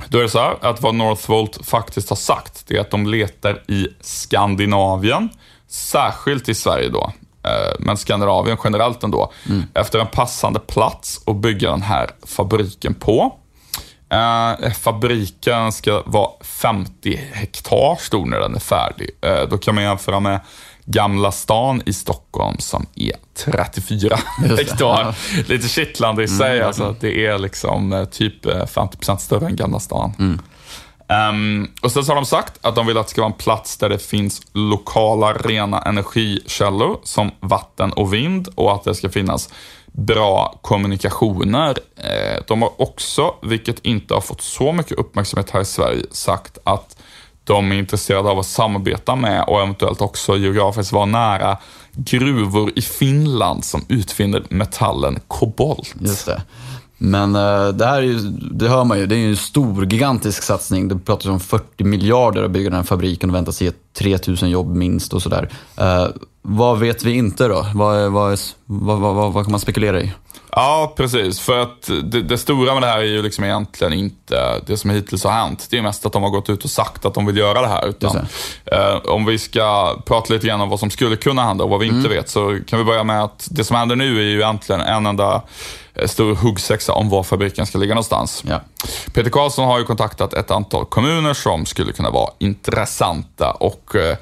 då 0.09 0.19
är 0.19 0.23
det 0.23 0.29
så 0.29 0.39
här 0.39 0.57
att 0.61 0.83
vad 0.83 0.95
Northvolt 0.95 1.67
faktiskt 1.67 2.09
har 2.09 2.17
sagt, 2.17 2.65
det 2.67 2.77
är 2.77 2.81
att 2.81 2.91
de 2.91 3.07
letar 3.07 3.63
i 3.67 3.89
Skandinavien, 4.01 5.29
särskilt 5.69 6.49
i 6.49 6.55
Sverige 6.55 6.89
då. 6.89 7.13
Eh, 7.43 7.75
men 7.79 7.97
Skandinavien 7.97 8.57
generellt 8.65 9.03
ändå, 9.03 9.33
mm. 9.49 9.63
efter 9.75 9.99
en 9.99 10.07
passande 10.07 10.61
plats 10.61 11.21
att 11.27 11.37
bygga 11.37 11.71
den 11.71 11.83
här 11.83 12.11
fabriken 12.27 12.95
på. 12.95 13.37
Eh, 14.11 14.73
fabriken 14.73 15.73
ska 15.73 16.03
vara 16.07 16.31
50 16.41 17.21
hektar 17.33 17.97
stor 18.01 18.27
när 18.27 18.41
den 18.41 18.55
är 18.55 18.61
färdig. 18.61 19.11
Eh, 19.21 19.43
då 19.51 19.59
kan 19.59 19.75
man 19.75 19.85
jämföra 19.85 20.21
med 20.21 20.41
Gamla 20.85 21.33
stan 21.33 21.83
i 21.87 21.93
Stockholm 21.93 22.59
som 22.59 22.87
är 22.95 23.13
34 23.35 24.19
hektar. 24.57 25.17
Lite 25.49 25.69
kittlande 25.69 26.23
i 26.23 26.29
sig. 26.29 26.57
Mm, 26.57 26.67
alltså, 26.67 26.97
det 27.01 27.27
är 27.27 27.39
liksom 27.39 27.93
eh, 27.93 28.05
typ 28.05 28.47
50% 28.47 29.17
större 29.17 29.47
än 29.47 29.57
Gamla 29.57 29.81
stan. 29.81 30.13
Mm. 30.19 30.41
Um, 31.11 31.71
och 31.83 31.93
sen 31.93 32.05
så 32.05 32.11
har 32.11 32.17
de 32.17 32.27
sagt 32.27 32.59
att 32.61 32.75
de 32.75 32.87
vill 32.87 32.99
att 32.99 33.07
det 33.07 33.11
ska 33.11 33.21
vara 33.21 33.33
en 33.33 33.39
plats 33.39 33.77
där 33.77 33.89
det 33.89 33.99
finns 33.99 34.43
lokala 34.53 35.33
rena 35.33 35.83
energikällor 35.83 37.01
som 37.03 37.31
vatten 37.41 37.93
och 37.93 38.15
vind 38.15 38.49
och 38.55 38.73
att 38.73 38.85
det 38.85 38.95
ska 38.95 39.09
finnas 39.09 39.49
bra 39.87 40.59
kommunikationer. 40.63 41.79
Eh, 41.97 42.43
de 42.47 42.63
har 42.63 42.83
också, 42.83 43.35
vilket 43.43 43.79
inte 43.85 44.15
har 44.15 44.21
fått 44.21 44.41
så 44.41 44.73
mycket 44.73 44.99
uppmärksamhet 44.99 45.51
här 45.51 45.61
i 45.61 45.65
Sverige, 45.65 46.03
sagt 46.11 46.59
att 46.65 46.97
de 47.45 47.73
är 47.73 47.77
intresserade 47.77 48.29
av 48.29 48.39
att 48.39 48.47
samarbeta 48.47 49.17
med 49.17 49.45
och 49.45 49.63
eventuellt 49.63 50.01
också 50.01 50.37
geografiskt 50.37 50.93
vara 50.93 51.05
nära 51.05 51.59
gruvor 51.93 52.73
i 52.77 52.83
Finland 52.83 53.65
som 53.65 53.85
utvinner 53.89 54.43
metallen 54.49 55.21
kobolt. 55.29 55.95
Just 56.01 56.27
det. 56.27 56.43
Men 57.03 57.37
uh, 57.37 57.69
det 57.69 57.87
här 57.87 57.99
är 57.99 58.03
ju, 58.03 58.19
det 58.31 58.69
hör 58.69 58.85
man 58.85 58.99
ju, 58.99 59.07
det 59.07 59.15
är 59.15 59.19
ju 59.19 59.31
en 59.31 59.37
stor, 59.37 59.85
gigantisk 59.85 60.43
satsning. 60.43 60.89
Det 60.89 60.99
pratas 60.99 61.27
om 61.27 61.41
40 61.41 61.85
miljarder 61.85 62.43
att 62.43 62.51
bygga 62.51 62.71
den 62.71 62.77
här 62.77 62.85
fabriken 62.85 63.31
och 63.31 63.37
väntas 63.37 63.61
ge 63.61 63.73
3000 63.99 64.51
jobb 64.51 64.77
minst 64.77 65.13
och 65.13 65.23
sådär. 65.23 65.49
Uh, 65.81 66.07
vad 66.43 66.79
vet 66.79 67.05
vi 67.05 67.13
inte 67.13 67.49
då? 67.49 67.67
Vad, 67.75 68.13
vad, 68.13 68.39
vad, 68.67 68.99
vad, 68.99 69.33
vad 69.33 69.45
kan 69.45 69.51
man 69.51 69.61
spekulera 69.61 70.01
i? 70.01 70.13
Ja, 70.53 70.93
precis. 70.97 71.41
För 71.41 71.59
att 71.59 71.91
det, 72.05 72.23
det, 72.23 72.39
stora 72.39 72.75
med 72.75 72.83
det 72.83 72.87
här 72.87 72.99
är 72.99 73.05
ju 73.05 73.23
liksom 73.23 73.45
egentligen 73.45 73.93
inte 73.93 74.61
det 74.67 74.77
som 74.77 74.91
hittills 74.91 75.25
har 75.25 75.31
hänt. 75.31 75.67
Det 75.71 75.79
är 75.79 75.83
mest 75.83 76.07
att 76.07 76.13
de 76.13 76.23
har 76.23 76.31
gått 76.31 76.51
ut 76.51 76.65
och 76.65 76.71
sagt 76.71 77.05
att 77.05 77.15
de 77.15 77.27
vill 77.27 77.37
göra 77.37 77.61
det 77.61 77.69
här. 77.69 77.89
Utan, 77.89 78.17
eh, 78.65 78.97
om 79.05 79.25
vi 79.25 79.39
ska 79.39 79.97
prata 80.07 80.35
lite 80.35 80.47
grann 80.47 80.61
om 80.61 80.69
vad 80.69 80.81
som 80.81 80.91
skulle 80.91 81.17
kunna 81.17 81.45
hända 81.45 81.65
och 81.65 81.71
vad 81.71 81.81
vi 81.81 81.89
mm. 81.89 81.97
inte 81.97 82.09
vet, 82.09 82.29
så 82.29 82.59
kan 82.67 82.79
vi 82.79 82.85
börja 82.85 83.05
med 83.05 83.25
att 83.25 83.49
det 83.51 83.65
som 83.65 83.77
händer 83.77 83.97
nu 83.97 84.19
är 84.19 84.23
ju 84.23 84.37
egentligen 84.37 84.81
en 84.81 85.07
enda 85.07 85.43
Eh, 85.90 85.90
stor 86.07 86.35
huggsexa 86.35 86.93
om 86.93 87.09
var 87.09 87.23
fabriken 87.23 87.67
ska 87.67 87.79
ligga 87.79 87.95
någonstans. 87.95 88.45
Ja. 88.47 88.61
Peter 89.15 89.31
Karlsson 89.31 89.65
har 89.65 89.79
ju 89.79 89.85
kontaktat 89.85 90.35
ett 90.35 90.51
antal 90.51 90.85
kommuner 90.85 91.35
som 91.35 91.67
skulle 91.67 91.93
kunna 91.93 92.11
vara 92.11 92.31
intressanta 92.39 93.51
och 93.51 93.97
eh, 93.97 94.17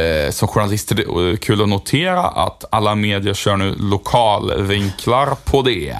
eh 0.00 0.30
som 0.30 0.48
journalist 0.48 0.92
är 0.92 0.94
det 0.94 1.36
kul 1.36 1.62
att 1.62 1.68
notera 1.68 2.22
att 2.22 2.64
alla 2.70 2.94
medier 2.94 3.34
kör 3.34 3.56
nu 3.56 3.74
lokalvinklar 3.78 5.36
på 5.44 5.62
det. 5.62 5.96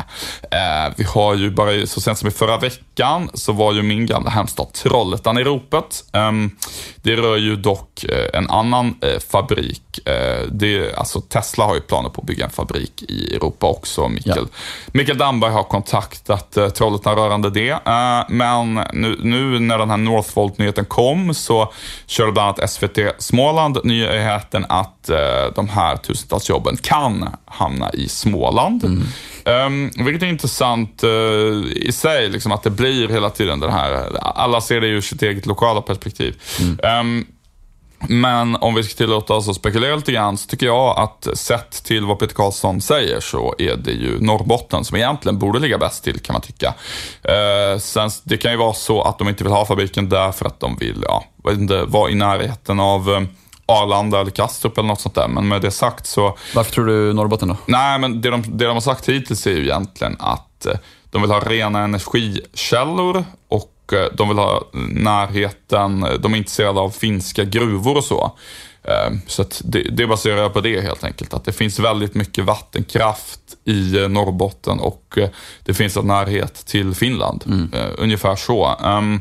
Eh, 0.50 0.94
vi 0.96 1.04
har 1.04 1.34
ju 1.34 1.50
bara 1.50 1.86
så 1.86 2.00
sent 2.00 2.18
som 2.18 2.28
i 2.28 2.30
förra 2.30 2.58
veckan 2.58 3.30
så 3.34 3.52
var 3.52 3.72
ju 3.72 3.82
min 3.82 4.06
gamla 4.06 4.30
hemstad 4.30 4.72
Trollhättan 4.72 5.38
i 5.38 5.44
ropet. 5.44 6.04
Eh, 6.12 6.32
det 7.02 7.16
rör 7.16 7.36
ju 7.36 7.56
dock 7.56 8.04
eh, 8.04 8.38
en 8.38 8.50
annan 8.50 8.94
fabrik. 9.28 9.82
det, 10.50 10.94
alltså 10.96 11.20
Tesla 11.20 11.64
har 11.64 11.74
ju 11.74 11.80
planer 11.80 12.08
på 12.08 12.20
att 12.20 12.26
bygga 12.26 12.44
en 12.44 12.50
fabrik 12.50 13.02
i 13.02 13.34
Europa 13.34 13.66
också. 13.66 14.08
Mikael, 14.08 14.46
ja. 14.92 15.09
Mikael 15.10 15.18
Damberg 15.18 15.52
har 15.52 15.62
kontaktat 15.62 16.56
eh, 16.56 16.68
Trollhättan 16.68 17.16
rörande 17.16 17.50
det. 17.50 17.70
Eh, 17.70 18.24
men 18.28 18.74
nu, 18.92 19.16
nu 19.22 19.58
när 19.58 19.78
den 19.78 19.90
här 19.90 19.96
Northvolt-nyheten 19.96 20.84
kom 20.84 21.34
så 21.34 21.72
körde 22.06 22.32
bland 22.32 22.48
annat 22.48 22.70
SVT 22.70 22.98
Småland 23.18 23.78
nyheten 23.84 24.66
att 24.68 25.08
eh, 25.08 25.18
de 25.54 25.68
här 25.68 25.96
tusentals 25.96 26.48
jobben 26.48 26.76
kan 26.76 27.28
hamna 27.44 27.90
i 27.92 28.08
Småland. 28.08 28.84
Mm. 28.84 29.06
Um, 29.44 30.04
vilket 30.04 30.22
är 30.22 30.26
intressant 30.26 31.04
uh, 31.04 31.72
i 31.72 31.92
sig, 31.92 32.28
liksom, 32.28 32.52
att 32.52 32.62
det 32.62 32.70
blir 32.70 33.08
hela 33.08 33.30
tiden 33.30 33.60
den 33.60 33.72
här, 33.72 34.16
alla 34.20 34.60
ser 34.60 34.80
det 34.80 34.86
ur 34.86 35.00
sitt 35.00 35.22
eget 35.22 35.46
lokala 35.46 35.82
perspektiv. 35.82 36.36
Mm. 36.60 37.00
Um, 37.00 37.26
men 38.08 38.56
om 38.56 38.74
vi 38.74 38.82
ska 38.82 38.94
tillåta 38.94 39.34
oss 39.34 39.48
att 39.48 39.56
spekulera 39.56 39.96
lite 39.96 40.12
grann 40.12 40.38
så 40.38 40.46
tycker 40.46 40.66
jag 40.66 40.98
att 40.98 41.28
sett 41.34 41.84
till 41.84 42.04
vad 42.04 42.18
Peter 42.18 42.34
Karlsson 42.34 42.80
säger 42.80 43.20
så 43.20 43.54
är 43.58 43.76
det 43.76 43.92
ju 43.92 44.20
Norrbotten 44.20 44.84
som 44.84 44.96
egentligen 44.96 45.38
borde 45.38 45.58
ligga 45.58 45.78
bäst 45.78 46.04
till 46.04 46.18
kan 46.18 46.32
man 46.34 46.42
tycka. 46.42 46.74
Eh, 47.22 47.78
sen, 47.78 48.10
det 48.24 48.36
kan 48.36 48.50
ju 48.50 48.56
vara 48.56 48.72
så 48.72 49.02
att 49.02 49.18
de 49.18 49.28
inte 49.28 49.44
vill 49.44 49.52
ha 49.52 49.66
fabriken 49.66 50.08
där 50.08 50.32
för 50.32 50.46
att 50.46 50.60
de 50.60 50.76
vill, 50.76 51.04
ja, 51.06 51.24
inte, 51.48 51.84
vara 51.84 52.10
i 52.10 52.14
närheten 52.14 52.80
av 52.80 53.10
eh, 53.10 53.22
Arlanda 53.66 54.20
eller 54.20 54.30
Kastrup 54.30 54.78
eller 54.78 54.88
något 54.88 55.00
sånt 55.00 55.14
där. 55.14 55.28
Men 55.28 55.48
med 55.48 55.62
det 55.62 55.70
sagt 55.70 56.06
så... 56.06 56.38
Varför 56.54 56.72
tror 56.72 56.86
du 56.86 57.12
Norrbotten 57.12 57.48
då? 57.48 57.56
Nej, 57.66 57.98
men 57.98 58.20
det 58.20 58.30
de, 58.30 58.42
det 58.58 58.64
de 58.64 58.72
har 58.72 58.80
sagt 58.80 59.08
hittills 59.08 59.46
är 59.46 59.50
ju 59.50 59.62
egentligen 59.62 60.16
att 60.18 60.66
eh, 60.66 60.74
de 61.10 61.22
vill 61.22 61.30
ha 61.30 61.40
rena 61.40 61.80
energikällor 61.80 63.24
och 63.48 63.72
Eh, 63.92 64.06
de 64.12 64.28
vill 64.28 64.38
ha 64.38 64.68
närheten, 64.90 66.06
de 66.20 66.32
är 66.34 66.38
intresserade 66.38 66.80
av 66.80 66.90
finska 66.90 67.44
gruvor 67.44 67.96
och 67.96 68.04
så. 68.04 68.36
Eh, 68.84 69.16
så 69.26 69.44
det, 69.64 69.82
det 69.82 70.06
baserar 70.06 70.36
jag 70.36 70.52
på 70.52 70.60
det 70.60 70.80
helt 70.80 71.04
enkelt. 71.04 71.34
Att 71.34 71.44
det 71.44 71.52
finns 71.52 71.78
väldigt 71.78 72.14
mycket 72.14 72.44
vattenkraft 72.44 73.40
i 73.64 73.98
eh, 73.98 74.08
Norrbotten 74.08 74.80
och 74.80 75.18
det 75.64 75.74
finns 75.74 75.96
en 75.96 76.06
närhet 76.06 76.66
till 76.66 76.94
Finland. 76.94 77.44
Mm. 77.46 77.70
Ungefär 77.98 78.36
så. 78.36 78.76
Ehm, 78.84 79.20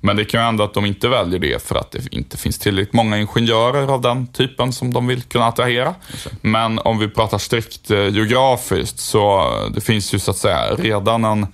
men 0.00 0.16
det 0.16 0.24
kan 0.24 0.40
ju 0.40 0.44
hända 0.44 0.64
att 0.64 0.74
de 0.74 0.86
inte 0.86 1.08
väljer 1.08 1.38
det 1.38 1.62
för 1.62 1.74
att 1.74 1.90
det 1.90 2.14
inte 2.14 2.36
finns 2.36 2.58
tillräckligt 2.58 2.92
många 2.92 3.18
ingenjörer 3.18 3.92
av 3.92 4.00
den 4.00 4.26
typen 4.26 4.72
som 4.72 4.94
de 4.94 5.06
vill 5.06 5.22
kunna 5.22 5.46
attrahera. 5.46 5.94
Men 6.40 6.78
om 6.78 6.98
vi 6.98 7.08
pratar 7.08 7.38
strikt 7.38 7.90
geografiskt 7.90 8.98
så 8.98 9.52
det 9.74 9.80
finns 9.80 10.14
ju 10.14 10.18
så 10.18 10.30
att 10.30 10.36
säga 10.36 10.74
redan 10.74 11.24
en 11.24 11.46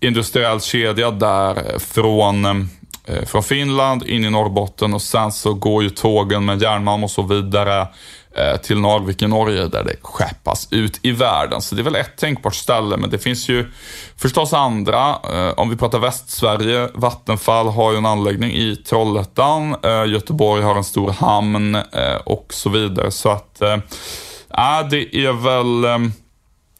industriell 0.00 0.60
kedja 0.60 1.10
där 1.10 1.56
eh, 1.56 1.78
från, 1.78 2.44
eh, 2.44 2.54
eh, 3.04 3.24
från 3.24 3.42
Finland 3.42 4.02
in 4.02 4.24
i 4.24 4.30
Norrbotten 4.30 4.94
och 4.94 5.02
sen 5.02 5.32
så 5.32 5.54
går 5.54 5.82
ju 5.82 5.90
tågen 5.90 6.44
med 6.44 6.62
järnmalm 6.62 7.04
och 7.04 7.10
så 7.10 7.22
vidare 7.22 7.88
till 8.62 8.80
Narvik 8.80 9.22
i 9.22 9.26
Norge 9.26 9.68
där 9.68 9.84
det 9.84 9.96
skeppas 10.02 10.68
ut 10.70 10.98
i 11.02 11.10
världen. 11.10 11.62
Så 11.62 11.74
det 11.74 11.82
är 11.82 11.84
väl 11.84 11.96
ett 11.96 12.16
tänkbart 12.16 12.54
ställe, 12.54 12.96
men 12.96 13.10
det 13.10 13.18
finns 13.18 13.48
ju 13.48 13.70
förstås 14.16 14.52
andra. 14.52 15.16
Om 15.52 15.70
vi 15.70 15.76
pratar 15.76 15.98
Västsverige, 15.98 16.88
Vattenfall 16.94 17.68
har 17.68 17.92
ju 17.92 17.98
en 17.98 18.06
anläggning 18.06 18.52
i 18.52 18.76
Trollhättan, 18.76 19.76
Göteborg 20.06 20.62
har 20.62 20.74
en 20.74 20.84
stor 20.84 21.10
hamn 21.10 21.78
och 22.24 22.46
så 22.50 22.70
vidare. 22.70 23.10
Så 23.10 23.30
att, 23.30 23.62
ja, 24.48 24.86
det 24.90 25.16
är 25.16 25.32
väl 25.32 26.10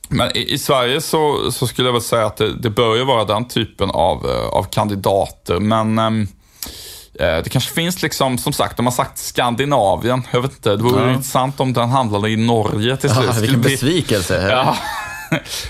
men 0.09 0.37
i, 0.37 0.53
i, 0.53 0.59
Sverige 0.59 1.01
så, 1.01 1.53
så, 1.53 1.67
skulle 1.67 1.89
jag 1.89 1.93
väl 1.93 2.03
säga 2.03 2.27
att 2.27 2.37
det, 2.37 2.55
det 2.59 2.71
ju 2.97 3.05
vara 3.05 3.25
den 3.25 3.49
typen 3.49 3.91
av, 3.91 4.27
eh, 4.27 4.49
av 4.49 4.63
kandidater. 4.63 5.61
Men 5.61 5.99
ehm, 5.99 6.29
eh, 7.21 7.37
det 7.45 7.51
kanske 7.51 7.75
finns 7.75 8.03
liksom, 8.03 8.39
som 8.39 8.53
sagt, 8.53 8.77
de 8.77 8.87
har 8.87 8.93
sagt 8.93 9.19
Skandinavien. 9.19 10.23
Jag 10.31 10.41
vet 10.41 10.53
inte, 10.53 10.71
det 10.71 10.83
vore 10.83 11.03
ja. 11.03 11.11
intressant 11.11 11.61
om 11.61 11.73
den 11.73 11.89
handlade 11.89 12.31
i 12.31 12.37
Norge 12.37 12.97
till 12.97 13.11
slut. 13.11 13.31
Ja, 13.35 13.35
vilken 13.41 13.63
besvikelse. 13.63 14.49
Ja. 14.51 14.77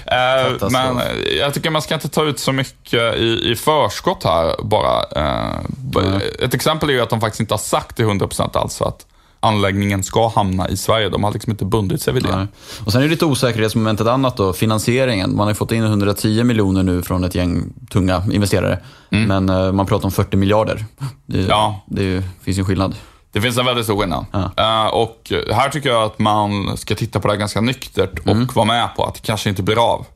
Eh, 0.07 0.71
men 0.71 0.99
eh, 0.99 1.37
jag 1.39 1.55
tycker 1.55 1.71
man 1.71 1.83
ska 1.83 1.95
inte 1.95 2.09
ta 2.09 2.25
ut 2.25 2.39
så 2.39 2.53
mycket 2.53 3.15
i, 3.15 3.51
i 3.51 3.57
förskott 3.57 4.25
här 4.25 4.55
bara. 4.63 5.03
Mm. 5.03 6.21
Ett 6.43 6.55
exempel 6.55 6.91
är 6.91 6.95
ju 6.95 7.01
att 7.01 7.11
de 7.11 7.21
faktiskt 7.21 7.41
inte 7.41 7.55
har 7.55 7.59
sagt 7.59 7.97
till 7.97 8.05
100% 8.05 8.59
alltså 8.59 8.85
att 8.85 9.07
anläggningen 9.47 10.03
ska 10.03 10.29
hamna 10.29 10.69
i 10.69 10.77
Sverige. 10.77 11.09
De 11.09 11.25
har 11.25 11.33
liksom 11.33 11.51
inte 11.51 11.65
bundit 11.65 12.03
sig 12.03 12.15
vid 12.15 12.23
det. 12.23 12.37
Nej. 12.37 12.47
Och 12.85 12.93
sen 12.93 13.01
är 13.01 13.05
det 13.05 13.11
lite 13.11 13.25
osäkerhetsmoment 13.25 14.01
ett 14.01 14.07
annat 14.07 14.37
då, 14.37 14.53
finansieringen. 14.53 15.37
Man 15.37 15.47
har 15.47 15.55
fått 15.55 15.73
in 15.73 15.83
110 15.85 16.45
miljoner 16.45 16.83
nu 16.83 17.03
från 17.03 17.25
ett 17.25 17.35
gäng 17.35 17.73
tunga 17.91 18.23
investerare. 18.33 18.79
Mm. 19.11 19.29
Men 19.29 19.57
uh, 19.57 19.73
man 19.73 19.87
pratar 19.87 20.05
om 20.05 20.13
40 20.13 20.37
miljarder. 20.37 20.85
Det, 21.27 21.41
ja. 21.41 21.85
det 21.87 22.23
finns 22.43 22.59
ju 22.59 22.61
en 22.61 22.67
skillnad. 22.67 22.95
Det 23.33 23.41
finns 23.41 23.59
en 23.59 23.67
väldigt 23.67 23.85
stor 23.85 24.01
skillnad. 24.01 24.27
Ja. 24.31 24.85
Uh, 24.87 24.95
och 24.95 25.33
här 25.55 25.69
tycker 25.69 25.89
jag 25.89 26.03
att 26.03 26.19
man 26.19 26.77
ska 26.77 26.95
titta 26.95 27.21
på 27.21 27.29
det 27.29 27.37
ganska 27.37 27.61
nyktert 27.61 28.19
och 28.19 28.33
mm. 28.33 28.49
vara 28.55 28.67
med 28.67 28.89
på 28.97 29.05
att 29.05 29.15
det 29.15 29.21
kanske 29.21 29.49
inte 29.49 29.63
blir 29.63 29.93
av. 29.93 30.07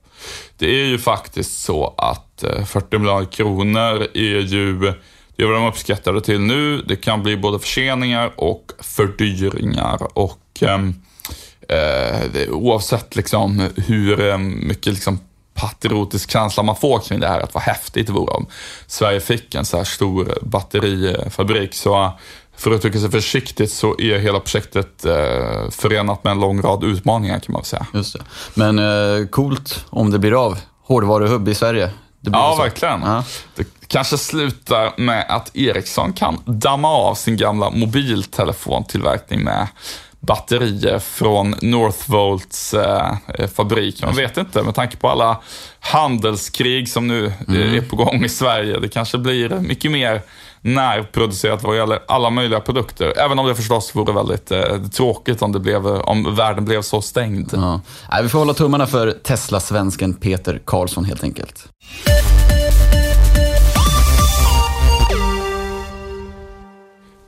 Det 0.58 0.80
är 0.80 0.84
ju 0.84 0.98
faktiskt 0.98 1.62
så 1.62 1.94
att 1.96 2.44
40 2.66 2.96
eh, 2.96 3.00
miljarder 3.00 3.26
kronor 3.26 4.06
är 4.14 4.40
ju 4.40 4.94
är 5.42 5.46
vad 5.46 5.56
de 5.56 5.66
uppskattar 5.66 6.12
det 6.12 6.20
till 6.20 6.40
nu. 6.40 6.82
Det 6.82 6.96
kan 6.96 7.22
bli 7.22 7.36
både 7.36 7.58
förseningar 7.58 8.32
och 8.36 8.72
fördyringar. 8.78 10.18
Och 10.18 10.42
ehm, 10.60 10.94
eh, 11.68 12.50
oavsett 12.50 13.16
liksom 13.16 13.68
hur 13.76 14.28
eh, 14.28 14.38
mycket 14.38 14.92
liksom 14.92 15.18
patriotisk 15.54 16.30
känsla 16.30 16.62
man 16.62 16.76
får 16.76 16.98
kring 16.98 17.20
det 17.20 17.28
här, 17.28 17.40
att 17.40 17.54
vad 17.54 17.62
häftigt 17.62 18.06
det 18.06 18.12
vore 18.12 18.32
om 18.32 18.46
Sverige 18.86 19.20
fick 19.20 19.54
en 19.54 19.64
så 19.64 19.76
här 19.76 19.84
stor 19.84 20.38
batterifabrik. 20.42 21.74
Så 21.74 22.12
för 22.56 22.70
att 22.70 22.76
uttrycka 22.76 22.98
sig 22.98 23.10
försiktigt 23.10 23.72
så 23.72 24.00
är 24.00 24.18
hela 24.18 24.40
projektet 24.40 25.04
eh, 25.04 25.70
förenat 25.70 26.24
med 26.24 26.30
en 26.30 26.40
lång 26.40 26.62
rad 26.62 26.84
utmaningar 26.84 27.38
kan 27.38 27.52
man 27.52 27.64
säga. 27.64 27.86
Just 27.94 28.12
det. 28.12 28.20
Men 28.54 28.78
eh, 28.78 29.26
coolt 29.26 29.84
om 29.90 30.10
det 30.10 30.18
blir 30.18 30.44
av. 30.44 30.58
Hårdvaruhubb 30.82 31.48
i 31.48 31.54
Sverige. 31.54 31.90
ja, 32.20 32.56
verkligen. 32.56 33.02
Ja. 33.02 33.24
Det 33.56 33.79
kanske 33.90 34.18
slutar 34.18 34.92
med 34.96 35.24
att 35.28 35.56
Ericsson 35.56 36.12
kan 36.12 36.42
damma 36.44 36.88
av 36.88 37.14
sin 37.14 37.36
gamla 37.36 37.70
mobiltelefontillverkning 37.70 39.40
med 39.40 39.68
batterier 40.20 40.98
från 40.98 41.54
Northvolts 41.62 42.74
eh, 42.74 43.14
fabrik. 43.54 44.02
Man 44.02 44.16
vet 44.16 44.36
inte, 44.36 44.62
med 44.62 44.74
tanke 44.74 44.96
på 44.96 45.08
alla 45.08 45.40
handelskrig 45.80 46.88
som 46.88 47.06
nu 47.06 47.32
mm. 47.48 47.74
är 47.74 47.80
på 47.80 47.96
gång 47.96 48.24
i 48.24 48.28
Sverige. 48.28 48.78
Det 48.78 48.88
kanske 48.88 49.18
blir 49.18 49.48
mycket 49.48 49.90
mer 49.90 50.22
närproducerat 50.60 51.62
vad 51.62 51.76
gäller 51.76 51.98
alla 52.08 52.30
möjliga 52.30 52.60
produkter. 52.60 53.18
Även 53.18 53.38
om 53.38 53.46
det 53.46 53.54
förstås 53.54 53.96
vore 53.96 54.12
väldigt 54.12 54.50
eh, 54.50 54.82
tråkigt 54.92 55.42
om, 55.42 55.52
det 55.52 55.60
blev, 55.60 55.86
om 55.86 56.34
världen 56.34 56.64
blev 56.64 56.82
så 56.82 57.02
stängd. 57.02 57.50
Ja. 57.52 57.80
Nej, 58.10 58.22
vi 58.22 58.28
får 58.28 58.38
hålla 58.38 58.54
tummarna 58.54 58.86
för 58.86 59.10
Tesla-svensken 59.10 60.14
Peter 60.14 60.62
Karlsson 60.64 61.04
helt 61.04 61.24
enkelt. 61.24 61.68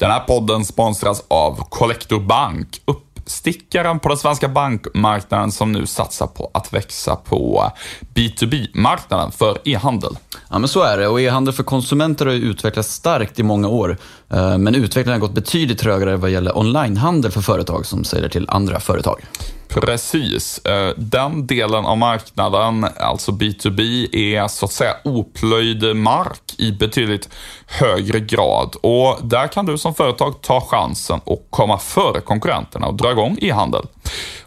Den 0.02 0.10
här 0.10 0.20
podden 0.20 0.64
sponsras 0.64 1.24
av 1.28 1.64
Collector 1.68 2.20
Bank. 2.20 2.82
Uppstickaren 2.84 3.98
på 3.98 4.08
den 4.08 4.18
svenska 4.18 4.48
bankmarknaden 4.48 5.52
som 5.52 5.72
nu 5.72 5.86
satsar 5.86 6.26
på 6.26 6.50
att 6.54 6.72
växa 6.72 7.16
på 7.16 7.72
B2B-marknaden 8.14 9.30
för 9.30 9.58
e-handel. 9.64 10.18
Ja, 10.50 10.58
men 10.58 10.68
så 10.68 10.82
är 10.82 10.98
det. 10.98 11.08
Och 11.08 11.20
e-handel 11.20 11.54
för 11.54 11.62
konsumenter 11.62 12.26
har 12.26 12.32
utvecklats 12.32 12.92
starkt 12.92 13.38
i 13.38 13.42
många 13.42 13.68
år. 13.68 13.98
Eh, 14.32 14.58
men 14.58 14.74
utvecklingen 14.74 15.20
har 15.20 15.28
gått 15.28 15.34
betydligt 15.34 15.78
trögare 15.78 16.16
vad 16.16 16.30
gäller 16.30 16.58
onlinehandel 16.58 17.30
för 17.30 17.40
företag 17.40 17.86
som 17.86 18.04
säljer 18.04 18.28
till 18.28 18.46
andra 18.48 18.80
företag. 18.80 19.20
Precis. 19.68 20.58
Eh, 20.58 20.94
den 20.96 21.46
delen 21.46 21.84
av 21.84 21.98
marknaden, 21.98 22.86
alltså 23.00 23.32
B2B, 23.32 24.08
är 24.16 24.48
så 24.48 24.64
att 24.64 24.72
säga 24.72 24.96
oplöjd 25.04 25.96
mark 25.96 26.54
i 26.58 26.72
betydligt 26.72 27.28
högre 27.66 28.20
grad. 28.20 28.76
Och 28.80 29.18
där 29.22 29.46
kan 29.46 29.66
du 29.66 29.78
som 29.78 29.94
företag 29.94 30.42
ta 30.42 30.60
chansen 30.60 31.20
och 31.24 31.46
komma 31.50 31.78
före 31.78 32.20
konkurrenterna 32.20 32.86
och 32.86 32.94
dra 32.94 33.10
igång 33.10 33.38
e-handel. 33.40 33.86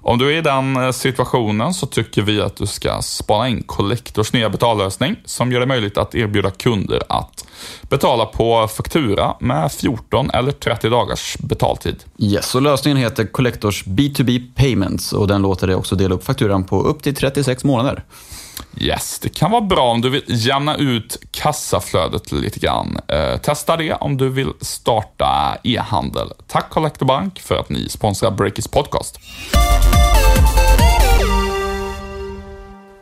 Om 0.08 0.18
du 0.18 0.34
är 0.34 0.38
i 0.38 0.42
den 0.42 0.76
eh, 0.76 0.92
situationen 0.92 1.74
så 1.74 1.86
tycker 1.86 2.22
vi 2.22 2.42
att 2.42 2.56
du 2.56 2.68
ska 2.68 3.02
spana 3.02 3.50
in 3.50 3.64
Collectors 3.64 4.34
nya 4.34 4.50
betallösning 4.50 5.16
som 5.26 5.52
gör 5.52 5.60
det 5.60 5.66
möjligt 5.66 5.98
att 5.98 6.16
erbjuda 6.16 6.52
kunder 6.52 7.04
att 7.10 7.46
betala 7.82 8.26
på 8.26 8.68
faktura 8.68 9.36
med 9.40 9.72
14 9.72 10.30
eller 10.30 10.52
30 10.52 10.90
dagars 10.90 11.38
betaltid. 11.38 12.04
Yes, 12.18 12.56
och 12.56 12.62
lösningen 12.62 12.98
heter 12.98 13.26
Collectors 13.26 13.86
B2B 13.86 14.56
Payments 14.56 15.14
och 15.14 15.28
den 15.28 15.42
låter 15.42 15.68
dig 15.68 15.76
också 15.76 15.96
dela 15.96 16.15
upp 16.15 16.24
fakturan 16.24 16.63
på 16.63 16.82
upp 16.82 17.04
till 17.04 17.15
36 17.15 17.63
månader. 17.63 18.04
Yes, 18.78 19.20
det 19.20 19.30
kan 19.30 19.52
vara 19.52 19.62
bra 19.62 19.92
om 19.92 20.02
du 20.02 20.10
vill 20.10 20.24
jämna 20.28 20.76
ut 20.78 21.18
kassaflödet 21.32 22.32
lite 22.32 22.60
grann. 22.60 23.00
Eh, 23.08 23.38
testa 23.38 23.78
det 23.78 23.94
om 23.94 24.18
du 24.18 24.30
vill 24.30 24.52
starta 24.62 25.58
e-handel. 25.64 26.32
Tack 26.48 26.70
Collector 26.70 27.06
Bank 27.06 27.40
för 27.40 27.56
att 27.56 27.70
ni 27.70 27.90
sponsrar 27.90 28.32
Breakits 28.32 28.68
podcast. 28.68 29.20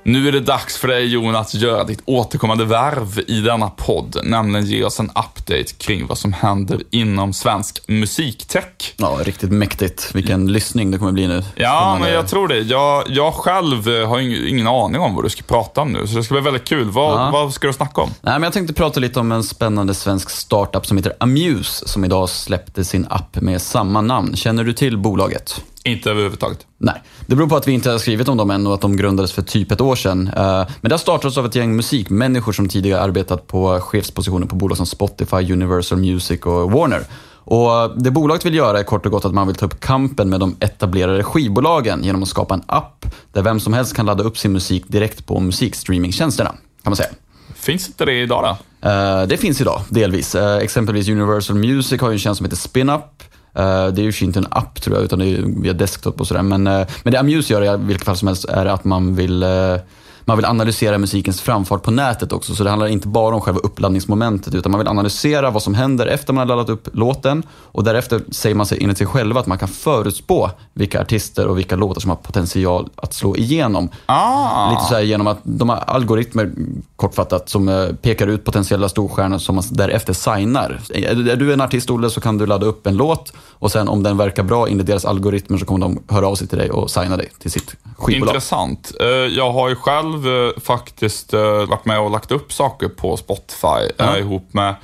Nu 0.06 0.28
är 0.28 0.32
det 0.32 0.40
dags 0.40 0.78
för 0.78 0.88
dig 0.88 1.08
Jonas 1.08 1.56
att 1.56 1.62
göra 1.62 1.84
ditt 1.84 2.02
återkommande 2.06 2.66
värv 2.66 3.20
i 3.28 3.40
denna 3.40 3.70
podd, 3.70 4.18
nämligen 4.24 4.66
ge 4.66 4.84
oss 4.84 5.00
en 5.00 5.10
update 5.10 5.74
kring 5.78 6.08
vad 6.08 6.18
som 6.18 6.34
händer 6.34 6.82
inom 6.90 7.34
svensk 7.34 7.88
musiktech. 7.88 8.94
Ja, 8.98 9.20
riktigt 9.24 9.52
mäktigt. 9.52 10.16
Vilken 10.16 10.52
lyssning 10.52 10.92
det 10.92 10.98
kommer 10.98 11.12
bli 11.12 11.28
nu. 11.28 11.44
Ja, 11.56 11.98
men 12.02 12.14
jag 12.14 12.28
tror 12.28 12.48
det. 12.48 12.60
Jag, 12.60 13.04
jag 13.08 13.34
själv 13.34 13.90
eh, 13.90 14.10
har 14.10 14.20
ingen 14.48 14.68
aning 14.68 15.02
om 15.02 15.16
vad 15.16 15.26
du 15.26 15.30
ska 15.30 15.44
prata 15.44 15.82
om 15.82 15.94
nu, 15.94 16.08
så 16.08 16.16
det 16.16 16.24
ska 16.24 16.34
bli 16.34 16.44
väldigt 16.44 16.68
kul. 16.68 16.90
Vad, 16.90 17.22
ja. 17.22 17.30
vad 17.32 17.54
ska 17.54 17.68
du 17.68 17.74
snacka 17.74 18.02
om? 18.02 18.10
Nej, 18.22 18.34
men 18.34 18.44
jag 18.44 18.54
tänkte 18.54 18.74
prata 18.74 19.00
lite 19.00 19.20
om 19.20 19.32
en 19.32 19.44
spännande 19.44 19.94
svensk 19.94 20.30
startup 20.30 20.86
som 20.86 20.98
heter 20.98 21.14
Amuse, 21.20 21.88
som 21.88 22.06
idag 22.06 22.30
släppte 22.30 22.86
sin 22.86 23.08
app 23.10 23.36
med 23.36 23.62
samma 23.62 24.02
namn. 24.02 24.36
Känner 24.36 24.64
du 24.64 24.74
till 24.74 24.98
bolaget? 24.98 25.62
Inte 25.86 26.12
överhuvudtaget. 26.12 26.66
Nej, 26.78 27.02
det 27.26 27.36
beror 27.36 27.48
på 27.48 27.56
att 27.56 27.68
vi 27.68 27.72
inte 27.72 27.92
har 27.92 27.98
skrivit 27.98 28.28
om 28.28 28.38
dem 28.38 28.52
än 28.52 28.68
och 28.68 28.74
att 28.74 28.82
de 28.82 28.98
grundades 28.98 29.32
för 29.32 29.42
typ 29.42 29.72
ett 29.72 29.82
år 29.82 29.96
sedan. 29.96 30.28
Eh, 30.28 30.68
men 30.82 30.90
det 30.90 30.92
har 30.92 30.98
startats 30.98 31.38
av 31.38 31.46
ett 31.46 31.56
gäng 31.56 31.76
musikmänniskor 31.76 32.52
som 32.52 32.70
tidigare 32.70 33.02
arbetat 33.02 33.48
på 33.48 33.80
chefspositioner 33.80 34.48
på 34.48 34.56
bolag 34.56 34.78
som 34.78 34.86
Spotify, 34.86 35.54
Universal 35.54 35.98
Music 35.98 36.42
och 36.42 36.72
Warner. 36.72 37.04
Och 37.46 38.02
Det 38.02 38.12
bolaget 38.12 38.46
vill 38.46 38.56
göra 38.56 38.80
är 38.80 38.84
kort 38.84 39.06
och 39.06 39.12
gott 39.12 39.26
att 39.26 39.34
man 39.34 39.48
vill 39.48 39.56
ta 39.56 39.66
upp 39.66 39.80
kampen 39.80 40.30
med 40.30 40.40
de 40.40 40.56
etablerade 40.60 41.24
skivbolagen 41.24 42.04
genom 42.04 42.24
att 42.24 42.30
skapa 42.30 42.54
en 42.54 42.64
app 42.66 43.06
där 43.32 43.42
vem 43.42 43.60
som 43.60 43.74
helst 43.74 43.96
kan 43.96 44.06
ladda 44.06 44.24
upp 44.24 44.38
sin 44.38 44.52
musik 44.52 44.84
direkt 44.88 45.26
på 45.26 45.40
musikstreamingtjänsterna, 45.40 46.50
kan 46.50 46.92
man 46.92 46.96
säga. 46.96 47.10
Finns 47.56 47.88
inte 47.88 48.06
det 48.06 48.22
idag 48.22 48.44
då? 48.44 48.90
Uh, 48.90 49.28
det 49.28 49.38
finns 49.38 49.62
idag, 49.62 49.82
delvis. 49.90 50.36
Uh, 50.36 50.58
exempelvis 50.58 51.10
Universal 51.10 51.56
Music 51.56 52.02
har 52.02 52.10
ju 52.10 52.14
en 52.14 52.20
tjänst 52.20 52.38
som 52.38 52.46
heter 52.46 52.58
SpinUp 52.58 53.02
Uh, 53.02 53.33
Eh, 53.56 53.88
det 53.88 54.02
är 54.02 54.22
ju 54.22 54.26
inte 54.26 54.40
en 54.40 54.48
app 54.50 54.82
tror 54.82 54.96
jag, 54.96 55.06
utan 55.06 55.20
det 55.20 55.26
är 55.26 55.62
via 55.62 55.74
desktop 55.74 56.20
och 56.20 56.28
sådär. 56.28 56.42
Men, 56.42 56.68
uh, 56.68 56.88
men 57.04 57.14
det 57.14 57.20
Amuse 57.20 57.54
gör 57.54 57.74
i 57.74 57.78
vilket 57.78 58.06
fall 58.06 58.18
som 58.18 58.28
helst 58.28 58.46
är 58.46 58.66
att 58.66 58.84
man 58.84 59.16
vill 59.16 59.44
uh, 59.44 59.78
man 60.26 60.38
vill 60.38 60.46
analysera 60.46 60.98
musikens 60.98 61.42
framfart 61.42 61.84
på 61.84 61.92
nätet 61.92 62.32
också. 62.32 62.56
Så 62.56 62.64
det 62.64 62.70
handlar 62.70 62.88
inte 62.88 63.08
bara 63.08 63.36
om 63.36 63.42
själva 63.42 63.60
uppladdningsmomentet 63.60 64.56
utan 64.56 64.72
man 64.72 64.80
vill 64.80 64.88
analysera 64.88 65.50
vad 65.50 65.64
som 65.64 65.74
händer 65.74 66.08
efter 66.08 66.34
man 66.34 66.50
har 66.50 66.56
laddat 66.56 66.70
upp 66.70 66.90
låten 66.94 67.44
och 67.52 67.84
därefter 67.84 68.22
säger 68.32 68.56
man 68.56 68.66
sig 68.66 68.78
enligt 68.82 68.98
sig 68.98 69.08
själva 69.08 69.40
att 69.40 69.48
man 69.48 69.58
kan 69.58 69.68
förutspå 69.68 70.50
vilka 70.74 71.02
artister 71.02 71.48
och 71.48 71.58
vilka 71.58 71.76
låtar 71.76 72.02
som 72.02 72.10
har 72.10 72.18
potential 72.18 72.90
att 72.96 73.14
slå 73.14 73.36
igenom. 73.36 73.90
Ah. 74.06 74.70
Lite 74.70 74.84
så 74.84 74.94
här 74.94 75.02
genom 75.02 75.28
att 75.28 75.40
de 75.44 75.70
har 75.70 75.78
algoritmer, 75.78 76.52
kortfattat, 76.96 77.50
som 77.50 77.70
eh, 77.70 77.88
pekar 78.02 78.28
ut 78.28 78.46
potentiella 78.46 78.90
storstjärnor 78.90 79.38
som 79.38 79.56
man 79.56 79.64
därefter 79.72 80.14
signar. 80.14 80.80
Är 80.94 81.36
du 81.36 81.54
en 81.54 81.62
artist, 81.62 81.90
Olle, 81.90 82.10
så 82.10 82.22
kan 82.22 82.38
du 82.38 82.46
ladda 82.46 82.66
upp 82.66 82.88
en 82.88 82.96
låt 82.98 83.34
och 83.50 83.72
sen 83.72 83.88
om 83.88 84.04
den 84.04 84.18
verkar 84.18 84.44
bra 84.44 84.68
enligt 84.68 84.88
deras 84.88 85.06
algoritmer 85.06 85.58
så 85.58 85.66
kommer 85.66 85.80
de 85.80 86.04
höra 86.08 86.28
av 86.28 86.36
sig 86.36 86.48
till 86.48 86.58
dig 86.58 86.72
och 86.72 86.92
signa 86.92 87.18
dig 87.18 87.30
till 87.40 87.52
sitt 87.52 87.76
skivbolag. 87.98 88.36
Intressant. 88.36 88.92
Eh, 89.00 89.08
jag 89.08 89.52
har 89.52 89.70
ju 89.70 89.76
själv 89.76 90.13
själv 90.14 90.28
eh, 90.28 90.62
faktiskt 90.62 91.34
eh, 91.34 91.66
varit 91.66 91.86
med 91.86 92.00
och 92.00 92.12
lagt 92.12 92.32
upp 92.32 92.54
saker 92.54 92.88
på 92.88 93.18
Spotify 93.18 93.90
mm. 93.98 94.20
ihop 94.20 94.54
med 94.54 94.76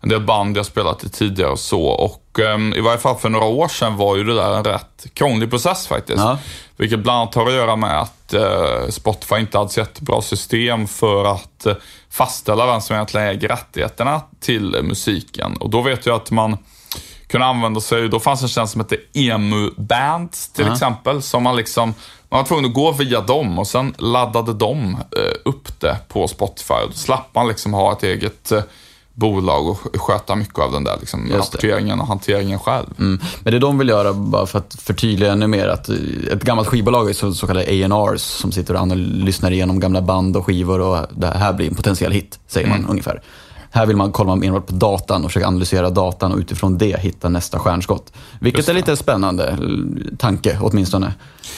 en 0.00 0.08
del 0.08 0.20
band 0.20 0.56
jag 0.56 0.66
spelat 0.66 1.04
i 1.04 1.08
tidigare 1.08 1.50
och 1.50 1.58
så. 1.58 1.82
Och 1.82 2.40
ehm, 2.40 2.74
i 2.74 2.80
varje 2.80 2.98
fall 2.98 3.16
för 3.16 3.28
några 3.28 3.46
år 3.46 3.68
sedan 3.68 3.96
var 3.96 4.16
ju 4.16 4.24
det 4.24 4.34
där 4.34 4.56
en 4.56 4.64
rätt 4.64 5.06
krånglig 5.14 5.50
process 5.50 5.86
faktiskt. 5.86 6.22
Mm. 6.22 6.36
Vilket 6.76 6.98
bland 6.98 7.18
annat 7.18 7.34
har 7.34 7.46
att 7.46 7.52
göra 7.52 7.76
med 7.76 8.00
att 8.00 8.34
Spotify 8.88 9.36
inte 9.36 9.58
hade 9.58 9.70
så 9.70 9.80
jättebra 9.80 10.22
system 10.22 10.86
för 10.86 11.24
att 11.24 11.66
fastställa 12.10 12.66
vem 12.66 12.80
som 12.80 12.96
egentligen 12.96 13.26
äger 13.26 13.48
rättigheterna 13.48 14.20
till 14.40 14.76
musiken. 14.82 15.56
Och 15.56 15.70
då 15.70 15.82
vet 15.82 16.06
jag 16.06 16.16
att 16.16 16.30
man 16.30 16.56
kunde 17.28 17.46
använda 17.46 17.80
sig, 17.80 18.08
då 18.08 18.20
fanns 18.20 18.42
en 18.42 18.48
tjänst 18.48 18.72
som 18.72 18.80
hette 18.80 18.96
EMU 19.14 19.70
Bands 19.76 20.52
till 20.52 20.64
mm. 20.64 20.72
exempel, 20.72 21.22
som 21.22 21.42
man 21.42 21.56
liksom 21.56 21.94
man 22.30 22.38
var 22.38 22.44
tvungen 22.44 22.64
att 22.64 22.74
gå 22.74 22.92
via 22.92 23.20
dem 23.20 23.58
och 23.58 23.66
sen 23.66 23.94
laddade 23.98 24.54
de 24.54 24.92
eh, 24.94 25.38
upp 25.44 25.80
det 25.80 25.96
på 26.08 26.28
Spotify. 26.28 26.74
Då 26.86 26.92
slapp 26.92 27.34
man 27.34 27.48
liksom 27.48 27.74
ha 27.74 27.92
ett 27.92 28.02
eget 28.02 28.52
eh, 28.52 28.62
bolag 29.18 29.68
och 29.68 29.78
sköta 30.00 30.36
mycket 30.36 30.58
av 30.58 30.72
den 30.72 30.84
där 30.84 30.96
liksom, 31.00 31.30
rapporteringen 31.32 32.00
och 32.00 32.06
hanteringen 32.06 32.58
själv. 32.58 32.86
Mm. 32.98 33.20
Men 33.42 33.52
det 33.52 33.58
de 33.58 33.78
vill 33.78 33.88
göra, 33.88 34.12
bara 34.12 34.46
för 34.46 34.58
att 34.58 34.76
förtydliga 34.80 35.32
ännu 35.32 35.46
mer, 35.46 35.68
att 35.68 35.88
eh, 35.88 35.96
ett 36.32 36.42
gammalt 36.42 36.68
skivbolag 36.68 37.10
är 37.10 37.14
så, 37.14 37.32
så 37.32 37.46
kallade 37.46 37.66
A&Rs 37.66 38.20
som 38.20 38.52
sitter 38.52 38.80
och 38.80 38.96
lyssnar 38.96 39.50
igenom 39.50 39.80
gamla 39.80 40.02
band 40.02 40.36
och 40.36 40.46
skivor 40.46 40.80
och 40.80 41.06
det 41.10 41.26
här 41.26 41.52
blir 41.52 41.68
en 41.68 41.74
potentiell 41.74 42.12
hit, 42.12 42.38
säger 42.46 42.68
man 42.68 42.78
mm. 42.78 42.90
ungefär. 42.90 43.22
Här 43.70 43.86
vill 43.86 43.96
man 43.96 44.12
kolla 44.12 44.32
enbart 44.32 44.66
på 44.66 44.72
datan 44.72 45.24
och 45.24 45.30
försöka 45.30 45.46
analysera 45.46 45.90
datan 45.90 46.32
och 46.32 46.38
utifrån 46.38 46.78
det 46.78 47.00
hitta 47.00 47.28
nästa 47.28 47.58
stjärnskott. 47.58 48.12
Vilket 48.40 48.68
är 48.68 48.74
lite 48.74 48.96
spännande 48.96 49.58
tanke 50.18 50.58
åtminstone. 50.60 51.06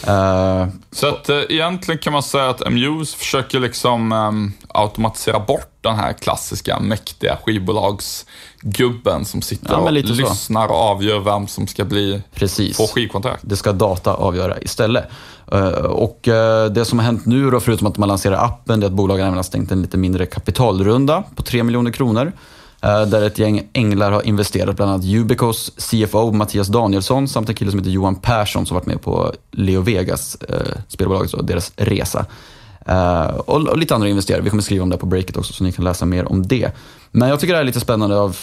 Uh, 0.09 0.67
så 0.93 1.07
att 1.07 1.31
uh, 1.31 1.43
egentligen 1.49 1.99
kan 1.99 2.13
man 2.13 2.23
säga 2.23 2.51
att 2.51 2.67
Amuse 2.67 3.17
försöker 3.17 3.61
liksom 3.61 4.13
um, 4.13 4.53
automatisera 4.69 5.41
bort 5.41 5.71
den 5.81 5.97
här 5.97 6.13
klassiska 6.13 6.81
mäktiga 6.81 7.39
skivbolagsgubben 7.45 9.25
som 9.25 9.43
sitter 9.43 9.73
ja, 9.73 9.79
och 9.79 9.93
lyssnar 9.93 10.69
och 10.69 10.77
avgör 10.77 11.19
vem 11.19 11.47
som 11.47 11.67
ska 11.67 11.85
bli 11.85 12.23
Precis. 12.35 12.77
få 12.77 12.87
skivkontrakt. 12.87 13.43
Det 13.47 13.57
ska 13.57 13.73
data 13.73 14.15
avgöra 14.15 14.61
istället. 14.61 15.05
Eh, 15.53 15.85
och 15.85 16.29
eh, 16.29 16.71
det 16.71 16.85
som 16.85 16.99
har 16.99 17.07
hänt 17.07 17.27
nu 17.27 17.51
då, 17.51 17.61
förutom 17.61 17.87
att 17.87 17.99
man 17.99 18.09
lanserar 18.09 18.45
appen, 18.45 18.81
det 18.81 18.87
är 18.87 18.89
att 18.89 18.95
bolagen 18.95 19.27
även 19.27 19.37
har 19.37 19.43
stängt 19.43 19.73
en 19.73 19.83
lite 19.83 19.97
mindre 19.97 20.27
kapitalrunda 20.27 21.25
på 21.37 21.43
3 21.43 21.63
miljoner 21.63 21.91
kronor. 21.91 22.33
Eh, 22.83 23.03
där 23.03 23.23
ett 23.23 23.39
gäng 23.39 23.69
änglar 23.73 24.13
har 24.13 24.23
investerat, 24.23 24.77
bland 24.77 24.93
annat 24.93 25.05
Ubicos 25.05 25.73
CFO 25.77 26.33
Mattias 26.33 26.69
Danielsson 26.69 27.29
samt 27.29 27.49
en 27.49 27.55
kille 27.55 27.71
som 27.71 27.81
heter 27.81 27.91
Johan 27.91 28.15
Persson 28.15 28.67
som 28.67 28.75
varit 28.75 28.87
med 28.87 29.03
på 29.03 29.33
Leo 29.51 29.81
Vegas, 29.81 30.37
eh, 30.49 30.79
spelbolaget, 30.89 31.35
och 31.35 31.45
deras 31.45 31.73
resa. 31.77 32.27
Uh, 32.89 33.27
och, 33.27 33.69
och, 33.69 33.79
lite 33.79 33.95
andra 33.95 34.09
investerare. 34.09 34.43
Vi 34.43 34.51
kommer 34.51 34.63
skriva 34.63 34.83
om 34.83 34.91
det 34.91 34.97
på 34.97 35.07
breaket 35.07 35.37
också, 35.37 35.53
så 35.53 35.65
ni 35.65 35.73
kan 35.73 35.85
läsa 35.85 36.07
mer 36.07 36.33
om 36.33 36.47
det. 36.47 36.71
Men 37.11 37.29
jag 37.29 37.41
tycker 37.41 37.53
det 37.53 37.57
här 37.57 37.63
är 37.63 37.67
lite 37.67 37.81
spännande 37.81 38.21
av 38.21 38.37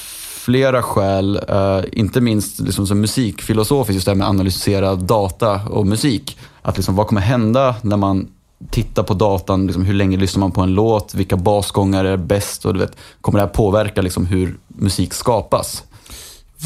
flera 0.47 0.81
skäl. 0.81 1.39
Uh, 1.49 1.83
inte 1.91 2.21
minst 2.21 2.59
liksom 2.59 2.87
som 2.87 3.01
musikfilosofiskt, 3.01 3.95
just 3.95 4.05
det 4.05 4.11
här 4.11 4.15
med 4.15 4.25
att 4.25 4.29
analysera 4.29 4.95
data 4.95 5.61
och 5.69 5.87
musik. 5.87 6.37
Att 6.67 6.77
liksom, 6.77 6.95
vad 6.95 7.07
kommer 7.07 7.21
hända 7.21 7.75
när 7.81 7.97
man 7.97 8.27
titta 8.69 9.03
på 9.03 9.13
datan, 9.13 9.65
liksom, 9.65 9.85
hur 9.85 9.93
länge 9.93 10.17
lyssnar 10.17 10.39
man 10.39 10.51
på 10.51 10.61
en 10.61 10.73
låt, 10.73 11.13
vilka 11.13 11.37
basgångar 11.37 12.05
är 12.05 12.17
bäst 12.17 12.65
och 12.65 12.73
du 12.73 12.79
vet, 12.79 12.97
kommer 13.21 13.39
det 13.39 13.45
här 13.45 13.53
påverka 13.53 14.01
liksom, 14.01 14.25
hur 14.25 14.57
musik 14.67 15.13
skapas? 15.13 15.83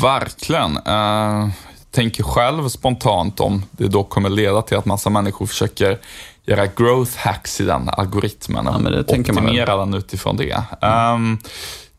Verkligen. 0.01 0.77
Uh, 0.77 1.49
tänker 1.91 2.23
själv 2.23 2.69
spontant 2.69 3.39
om 3.39 3.63
det 3.71 3.87
då 3.87 4.03
kommer 4.03 4.29
leda 4.29 4.61
till 4.61 4.77
att 4.77 4.85
massa 4.85 5.09
människor 5.09 5.45
försöker 5.45 5.99
göra 6.45 6.65
growth 6.65 7.17
hacks 7.17 7.61
i 7.61 7.63
den 7.63 7.89
algoritmen 7.89 8.67
och 8.67 8.91
ja, 8.93 8.99
optimera 9.01 9.77
den 9.77 9.93
utifrån 9.93 10.37
det. 10.37 10.63
Um, 10.81 11.39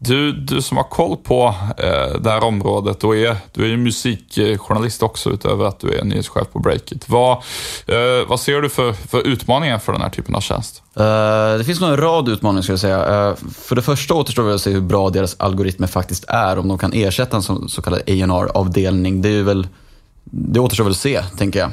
du, 0.05 0.33
du 0.33 0.63
som 0.63 0.77
har 0.77 0.85
koll 0.85 1.17
på 1.17 1.55
eh, 1.79 2.21
det 2.21 2.31
här 2.31 2.45
området 2.45 3.05
och 3.05 3.17
är, 3.17 3.37
du 3.53 3.65
är 3.65 3.69
ju 3.69 3.77
musikjournalist 3.77 5.03
också 5.03 5.31
utöver 5.31 5.65
att 5.65 5.81
du 5.81 5.95
är 5.95 6.05
nyhetschef 6.05 6.47
på 6.53 6.59
Breakit. 6.59 7.09
Vad, 7.09 7.33
eh, 7.87 8.29
vad 8.29 8.41
ser 8.41 8.61
du 8.61 8.69
för, 8.69 8.93
för 8.93 9.27
utmaningar 9.27 9.79
för 9.79 9.93
den 9.93 10.03
här 10.03 10.11
typen 10.11 10.35
av 10.35 10.41
tjänst? 10.41 10.83
Uh, 11.01 11.59
det 11.59 11.65
finns 11.67 11.81
nog 11.81 11.91
en 11.91 11.97
rad 11.97 12.29
utmaningar 12.29 12.63
skulle 12.63 12.75
jag 12.75 12.81
säga. 12.81 13.29
Uh, 13.29 13.37
för 13.59 13.77
det 13.77 13.83
första 13.83 14.15
återstår 14.15 14.49
det 14.49 14.55
att 14.55 14.61
se 14.61 14.71
hur 14.71 14.81
bra 14.81 15.11
deras 15.11 15.37
algoritmer 15.39 15.87
faktiskt 15.87 16.25
är, 16.29 16.59
om 16.59 16.69
de 16.69 16.79
kan 16.79 16.93
ersätta 16.93 17.37
en 17.37 17.43
så, 17.43 17.69
så 17.69 17.83
kallad 17.83 18.01
A&R-avdelning. 18.01 19.23
Det, 19.23 19.29
är 19.29 19.43
väl, 19.43 19.67
det 20.25 20.61
återstår 20.61 20.85
väl 20.85 20.91
att 20.91 20.97
se, 20.97 21.23
tänker 21.39 21.61
jag. 21.61 21.71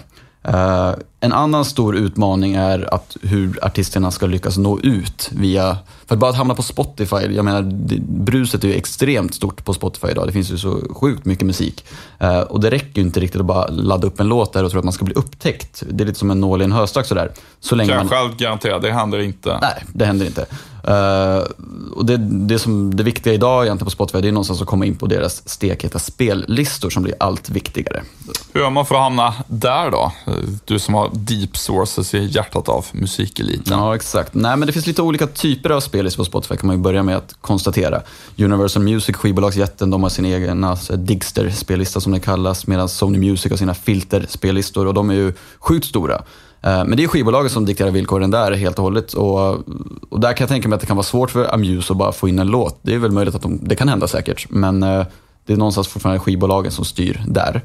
Uh, 0.48 0.94
en 1.20 1.34
annan 1.34 1.66
stor 1.66 1.96
utmaning 1.96 2.56
är 2.56 2.94
att 2.94 3.18
hur 3.22 3.66
artisterna 3.66 4.12
ska 4.12 4.26
lyckas 4.26 4.58
nå 4.58 4.80
ut 4.80 5.30
via 5.32 5.78
för 6.06 6.16
att 6.16 6.20
bara 6.20 6.32
att 6.32 6.38
hamna 6.38 6.56
på 6.56 6.64
Spotify, 6.64 7.16
jag 7.16 7.46
menar, 7.46 7.62
det, 7.62 8.00
bruset 8.02 8.64
är 8.64 8.68
ju 8.68 8.74
extremt 8.74 9.34
stort 9.34 9.66
på 9.66 9.74
Spotify 9.74 10.08
idag. 10.08 10.28
Det 10.28 10.32
finns 10.32 10.52
ju 10.52 10.58
så 10.58 10.82
sjukt 10.90 11.26
mycket 11.26 11.46
musik. 11.46 11.86
Uh, 12.24 12.40
och 12.40 12.60
det 12.60 12.72
räcker 12.72 13.02
ju 13.02 13.08
inte 13.08 13.20
riktigt 13.20 13.40
att 13.42 13.48
bara 13.48 13.68
ladda 13.68 14.08
upp 14.08 14.20
en 14.20 14.28
låt 14.28 14.54
där 14.54 14.64
och 14.64 14.72
tro 14.72 14.80
att 14.80 14.86
man 14.86 14.94
ska 14.94 15.06
bli 15.06 15.14
upptäckt. 15.14 15.84
Det 15.90 16.04
är 16.04 16.08
lite 16.08 16.20
som 16.20 16.32
en 16.32 16.42
nål 16.42 16.62
i 16.62 16.66
en 16.66 16.72
höstack 16.72 17.06
sådär. 17.06 17.32
Så 17.60 17.76
länge 17.76 17.90
kan 17.90 17.98
jag 17.98 18.06
man... 18.06 18.18
själv 18.18 18.38
garantera, 18.38 18.80
det 18.80 18.92
händer 18.92 19.20
inte. 19.20 19.58
Nej, 19.62 19.84
det 19.94 20.06
händer 20.06 20.26
inte. 20.26 20.46
Uh, 20.88 21.46
och 21.96 22.06
det, 22.06 22.18
det, 22.18 22.60
som, 22.60 22.96
det 22.96 23.04
viktiga 23.04 23.34
idag 23.34 23.66
egentligen 23.66 23.86
på 23.86 23.92
Spotify, 23.92 24.22
det 24.22 24.28
är 24.28 24.32
någonstans 24.32 24.62
att 24.62 24.68
komma 24.68 24.86
in 24.86 24.96
på 24.96 25.06
deras 25.06 25.50
stekheta 25.50 26.00
spellistor 26.00 26.90
som 26.90 27.04
blir 27.04 27.16
allt 27.20 27.50
viktigare. 27.50 28.04
Hur 28.54 28.62
gör 28.62 28.70
man 28.70 28.86
för 28.86 28.96
att 28.96 29.02
hamna 29.02 29.34
där 29.48 29.92
då? 29.92 30.12
Du 30.66 30.80
som 30.80 30.94
har 30.94 31.10
deep 31.14 31.58
sources 31.58 32.14
i 32.14 32.26
hjärtat 32.26 32.70
av 32.70 32.86
musikeliten. 32.92 33.80
Ja, 33.80 33.96
exakt. 33.96 34.34
Nej, 34.34 34.58
men 34.58 34.68
det 34.68 34.74
finns 34.74 34.88
lite 34.88 35.02
olika 35.02 35.28
typer 35.28 35.70
av 35.70 35.80
spellistor 35.80 36.24
på 36.24 36.26
Spotify 36.26 36.58
kan 36.58 36.68
man 36.68 36.76
ju 36.76 36.82
börja 36.82 37.04
med 37.04 37.18
att 37.18 37.36
konstatera. 37.42 38.02
Universal 38.38 38.84
Music, 38.84 39.16
skivbolagsjätten, 39.16 39.90
de 39.90 40.04
har 40.04 40.10
sin 40.10 40.26
egen 40.26 40.64
alltså, 40.64 40.96
Digster-spellista 40.96 42.02
som 42.02 42.12
det 42.12 42.20
kallas, 42.20 42.68
medan 42.68 42.90
Sony 42.90 43.18
Music 43.18 43.52
har 43.52 43.58
sina 43.58 43.74
filter-spellistor 43.74 44.88
och 44.88 44.94
de 44.94 45.10
är 45.10 45.14
ju 45.14 45.34
sjukt 45.60 45.86
stora. 45.86 46.22
Eh, 46.62 46.86
men 46.86 46.98
det 46.98 47.04
är 47.04 47.08
skivbolaget 47.08 47.52
som 47.52 47.66
dikterar 47.66 47.92
villkoren 47.92 48.32
där 48.32 48.52
helt 48.52 48.78
och 48.78 48.84
hållet. 48.84 49.14
Och, 49.14 49.54
och, 50.10 50.20
där 50.20 50.34
kan 50.34 50.44
jag 50.44 50.50
tänka 50.50 50.68
mig 50.68 50.76
att 50.76 50.82
det 50.82 50.88
kan 50.88 50.98
vara 50.98 51.06
svårt 51.06 51.32
för 51.32 51.54
Amuse 51.54 51.94
att 51.94 51.98
bara 51.98 52.12
få 52.12 52.30
in 52.30 52.40
en 52.40 52.48
låt. 52.48 52.80
Det 52.82 52.94
är 52.94 52.98
väl 52.98 53.12
möjligt 53.12 53.36
att 53.36 53.42
de, 53.42 53.60
det 53.62 53.76
kan 53.76 53.90
hända 53.90 54.08
säkert, 54.08 54.48
men 54.50 54.84
eh, 54.84 55.06
det 55.46 55.54
är 55.54 55.58
någonstans 55.58 55.88
fortfarande 55.88 56.20
skivbolagen 56.20 56.72
som 56.72 56.86
styr 56.86 57.24
där. 57.28 57.62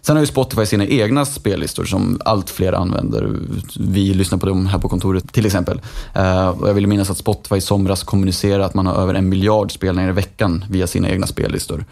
Sen 0.00 0.16
har 0.16 0.20
ju 0.20 0.26
Spotify 0.26 0.66
sina 0.66 0.86
egna 0.86 1.24
spellistor 1.24 1.84
som 1.84 2.20
allt 2.24 2.50
fler 2.50 2.72
använder. 2.72 3.36
Vi 3.78 4.14
lyssnar 4.14 4.38
på 4.38 4.46
dem 4.46 4.66
här 4.66 4.78
på 4.78 4.88
kontoret 4.88 5.32
till 5.32 5.46
exempel. 5.46 5.80
Eh, 6.14 6.48
och 6.48 6.68
jag 6.68 6.74
vill 6.74 6.86
minnas 6.86 7.10
att 7.10 7.18
Spotify 7.18 7.56
i 7.56 7.60
somras 7.60 8.02
kommunicerade 8.02 8.64
att 8.64 8.74
man 8.74 8.86
har 8.86 8.94
över 8.94 9.14
en 9.14 9.28
miljard 9.28 9.72
spelningar 9.72 10.08
i 10.08 10.12
veckan 10.12 10.64
via 10.70 10.86
sina 10.86 11.10
egna 11.10 11.26
spellistor. 11.26 11.84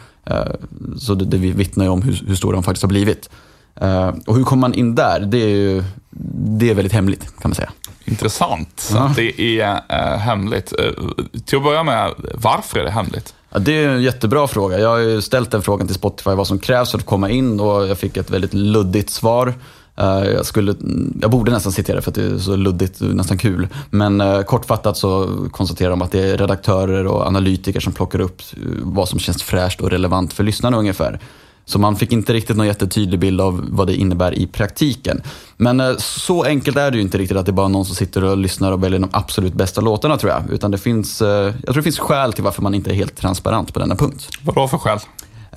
Så 0.99 1.15
det, 1.15 1.25
det 1.25 1.37
vittnar 1.37 1.85
ju 1.85 1.91
om 1.91 2.03
hur, 2.03 2.25
hur 2.27 2.35
stora 2.35 2.55
de 2.55 2.63
faktiskt 2.63 2.83
har 2.83 2.89
blivit. 2.89 3.31
Uh, 3.83 4.09
och 4.27 4.37
hur 4.37 4.45
kommer 4.45 4.61
man 4.61 4.75
in 4.75 4.95
där? 4.95 5.21
Det 5.21 5.39
är 5.39 5.49
ju 5.49 5.85
det 6.59 6.71
är 6.71 6.75
väldigt 6.75 6.93
hemligt 6.93 7.23
kan 7.23 7.51
man 7.51 7.55
säga. 7.55 7.71
Intressant. 8.05 8.91
Ja. 8.95 9.13
Det 9.17 9.61
är 9.61 10.17
hemligt. 10.19 10.73
till 11.45 11.59
att 11.59 11.65
börja 11.65 11.83
med, 11.83 12.11
varför 12.35 12.79
är 12.79 12.85
det 12.85 12.91
hemligt? 12.91 13.35
Ja, 13.51 13.59
det 13.59 13.85
är 13.85 13.89
en 13.89 14.03
jättebra 14.03 14.47
fråga. 14.47 14.79
Jag 14.79 14.89
har 14.89 14.99
ju 14.99 15.23
ställt 15.23 15.51
den 15.51 15.63
frågan 15.63 15.87
till 15.87 15.97
Spotify, 15.97 16.31
vad 16.31 16.47
som 16.47 16.59
krävs 16.59 16.91
för 16.91 16.99
att 16.99 17.07
komma 17.07 17.31
in 17.31 17.61
och 17.61 17.87
jag 17.87 17.99
fick 17.99 18.17
ett 18.17 18.31
väldigt 18.31 18.55
luddigt 18.55 19.11
svar. 19.11 19.55
Eh, 19.97 20.25
jag, 20.25 20.47
skulle, 20.47 20.75
jag 21.21 21.31
borde 21.31 21.53
nästan 21.53 21.73
citera 21.73 22.03
för 22.03 22.11
att 22.11 22.15
det 22.15 22.25
är 22.25 22.39
så 22.39 22.57
luddigt 22.57 23.01
och 23.01 23.07
nästan 23.07 23.39
kul. 23.39 23.69
Men 23.91 24.45
kortfattat 24.45 24.97
så 24.97 25.29
konstaterar 25.51 25.91
de 25.91 26.03
att 26.03 26.13
det 26.13 26.31
är 26.31 26.39
redaktörer 26.39 27.07
och 27.07 27.27
analytiker 27.27 27.81
som 27.81 27.93
plockar 27.93 28.21
upp 28.21 28.43
eh, 28.53 28.59
vad 28.83 29.09
som 29.09 29.19
känns 29.19 29.43
fräscht 29.43 29.81
och 29.81 29.91
relevant 29.91 30.33
för 30.33 30.45
lyssnarna 30.45 30.77
ungefär. 30.77 31.21
Så 31.69 31.79
man 31.79 31.97
fick 31.97 32.13
inte 32.13 32.33
riktigt 32.33 32.57
någon 32.57 32.67
jättetydlig 32.67 33.21
bild 33.21 33.41
av 33.41 33.67
vad 33.69 33.87
det 33.87 33.95
innebär 33.97 34.39
i 34.39 34.47
praktiken. 34.47 35.23
Men 35.57 35.81
eh, 35.81 35.97
så 35.99 36.45
enkelt 36.45 36.77
är 36.77 36.91
det 36.91 36.97
ju 36.97 37.03
inte 37.03 37.19
riktigt 37.19 37.37
att 37.37 37.47
det 37.47 37.51
är 37.51 37.55
bara 37.55 37.69
någon 37.69 37.85
som 37.85 37.95
sitter 37.95 38.25
och 38.25 38.37
lyssnar 38.37 38.73
och 38.73 38.83
väljer 38.83 39.01
de 39.01 39.11
absolut 39.13 39.55
bästa 39.55 39.81
låtarna 39.81 40.17
tror 40.17 40.33
jag. 40.33 40.51
Utan 40.51 40.71
det 40.71 40.79
finns, 40.79 41.23
eh, 41.23 41.29
jag 41.29 41.65
tror 41.65 41.75
det 41.75 41.83
finns 41.83 41.99
skäl 41.99 42.33
till 42.33 42.45
varför 42.45 42.63
man 42.63 42.75
inte 42.75 42.91
är 42.91 42.95
helt 42.95 43.17
transparent 43.17 43.73
på 43.73 43.79
denna 43.79 43.97
punkt. 43.97 44.29
Vadå 44.43 44.69
för 44.69 44.79
skäl? 44.79 44.99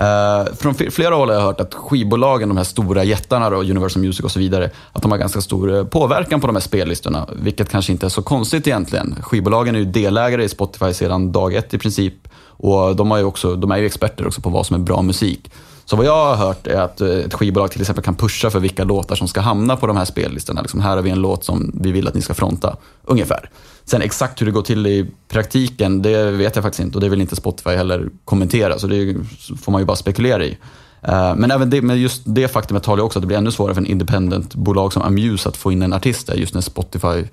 Uh, 0.01 0.55
från 0.55 0.73
flera 0.73 1.15
håll 1.15 1.27
har 1.27 1.35
jag 1.35 1.41
hört 1.41 1.61
att 1.61 1.73
skivbolagen, 1.73 2.49
de 2.49 2.57
här 2.57 2.63
stora 2.63 3.03
jättarna, 3.03 3.49
då, 3.49 3.57
Universal 3.57 4.01
Music 4.01 4.19
och 4.19 4.31
så 4.31 4.39
vidare, 4.39 4.69
att 4.93 5.01
de 5.01 5.11
har 5.11 5.17
ganska 5.17 5.41
stor 5.41 5.83
påverkan 5.83 6.41
på 6.41 6.47
de 6.47 6.55
här 6.55 6.61
spellistorna. 6.61 7.27
Vilket 7.41 7.69
kanske 7.69 7.91
inte 7.91 8.05
är 8.05 8.09
så 8.09 8.21
konstigt 8.21 8.67
egentligen. 8.67 9.15
Skivbolagen 9.21 9.75
är 9.75 9.79
ju 9.79 9.85
delägare 9.85 10.43
i 10.43 10.49
Spotify 10.49 10.93
sedan 10.93 11.31
dag 11.31 11.53
ett 11.53 11.73
i 11.73 11.77
princip. 11.77 12.13
Och 12.41 12.95
de, 12.95 13.11
har 13.11 13.17
ju 13.17 13.23
också, 13.23 13.55
de 13.55 13.71
är 13.71 13.77
ju 13.77 13.85
experter 13.85 14.27
också 14.27 14.41
på 14.41 14.49
vad 14.49 14.65
som 14.65 14.75
är 14.75 14.79
bra 14.79 15.01
musik. 15.01 15.51
Så 15.89 15.95
vad 15.95 16.05
jag 16.05 16.25
har 16.25 16.35
hört 16.35 16.67
är 16.67 16.81
att 16.81 17.01
eh, 17.01 17.09
ett 17.09 17.33
skivbolag 17.33 17.71
till 17.71 17.81
exempel 17.81 18.03
kan 18.03 18.15
pusha 18.15 18.49
för 18.49 18.59
vilka 18.59 18.83
låtar 18.83 19.15
som 19.15 19.27
ska 19.27 19.41
hamna 19.41 19.75
på 19.75 19.87
de 19.87 19.97
här 19.97 20.05
spellistorna. 20.05 20.61
Liksom, 20.61 20.79
här 20.79 20.95
har 20.95 21.01
vi 21.03 21.09
en 21.09 21.21
låt 21.21 21.43
som 21.43 21.71
vi 21.81 21.91
vill 21.91 22.07
att 22.07 22.13
ni 22.13 22.21
ska 22.21 22.33
fronta, 22.33 22.77
ungefär. 23.03 23.49
Sen 23.85 24.01
exakt 24.01 24.41
hur 24.41 24.45
det 24.45 24.51
går 24.51 24.61
till 24.61 24.87
i 24.87 25.11
praktiken, 25.27 26.01
det 26.01 26.31
vet 26.31 26.55
jag 26.55 26.63
faktiskt 26.63 26.79
inte 26.79 26.97
och 26.97 27.01
det 27.01 27.09
vill 27.09 27.21
inte 27.21 27.35
Spotify 27.35 27.69
heller 27.69 28.09
kommentera, 28.25 28.79
så 28.79 28.87
det 28.87 29.15
får 29.61 29.71
man 29.71 29.81
ju 29.81 29.85
bara 29.85 29.95
spekulera 29.95 30.45
i. 30.45 30.57
Eh, 31.01 31.35
men 31.35 31.51
även 31.51 31.69
det, 31.69 31.81
men 31.81 32.01
just 32.01 32.21
det 32.25 32.47
faktumet 32.47 32.83
talar 32.83 32.97
ju 32.97 33.05
också 33.05 33.19
att 33.19 33.23
det 33.23 33.27
blir 33.27 33.37
ännu 33.37 33.51
svårare 33.51 33.73
för 33.73 33.81
en 33.81 33.87
independent-bolag 33.87 34.93
som 34.93 35.01
Amuse 35.01 35.49
att 35.49 35.57
få 35.57 35.71
in 35.71 35.81
en 35.81 35.93
artist 35.93 36.27
där, 36.27 36.35
just 36.35 36.53
när 36.53 36.61
Spotify 36.61 37.27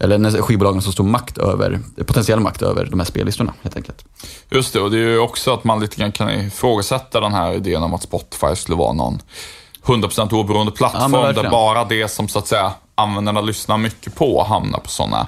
eller 0.00 0.18
när 0.18 0.42
skivbolagen 0.42 0.82
så 0.82 0.92
stor 0.92 1.04
makt 1.04 1.38
över, 1.38 1.80
potentiell 1.96 2.40
makt 2.40 2.62
över 2.62 2.84
de 2.84 3.00
här 3.00 3.06
spellistorna 3.06 3.54
helt 3.62 3.76
enkelt. 3.76 4.04
Just 4.50 4.72
det, 4.72 4.80
och 4.80 4.90
det 4.90 4.96
är 4.96 5.08
ju 5.08 5.18
också 5.18 5.54
att 5.54 5.64
man 5.64 5.80
lite 5.80 5.96
grann 5.96 6.12
kan 6.12 6.30
ifrågasätta 6.30 7.20
den 7.20 7.32
här 7.32 7.52
idén 7.52 7.82
om 7.82 7.94
att 7.94 8.02
Spotify 8.02 8.56
skulle 8.56 8.76
vara 8.76 8.92
någon 8.92 9.22
100% 9.84 10.34
oberoende 10.34 10.72
plattform 10.72 11.12
ja, 11.12 11.32
där 11.32 11.50
bara 11.50 11.84
det 11.84 12.08
som 12.08 12.28
så 12.28 12.38
att 12.38 12.48
säga 12.48 12.72
användarna 12.94 13.40
lyssnar 13.40 13.78
mycket 13.78 14.14
på 14.14 14.44
hamnar 14.44 14.78
på 14.78 14.88
sådana 14.88 15.26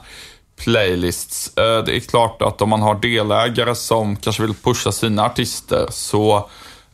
playlists. 0.57 1.57
Eh, 1.57 1.85
det 1.85 1.97
är 1.97 2.01
klart 2.01 2.43
att 2.43 2.63
om 2.63 2.69
man 2.69 2.83
har 2.83 2.95
delägare 2.95 3.75
som 3.75 4.17
kanske 4.17 4.43
vill 4.43 4.55
pusha 4.55 4.93
sina 4.93 5.25
artister 5.25 5.87
så 5.91 6.49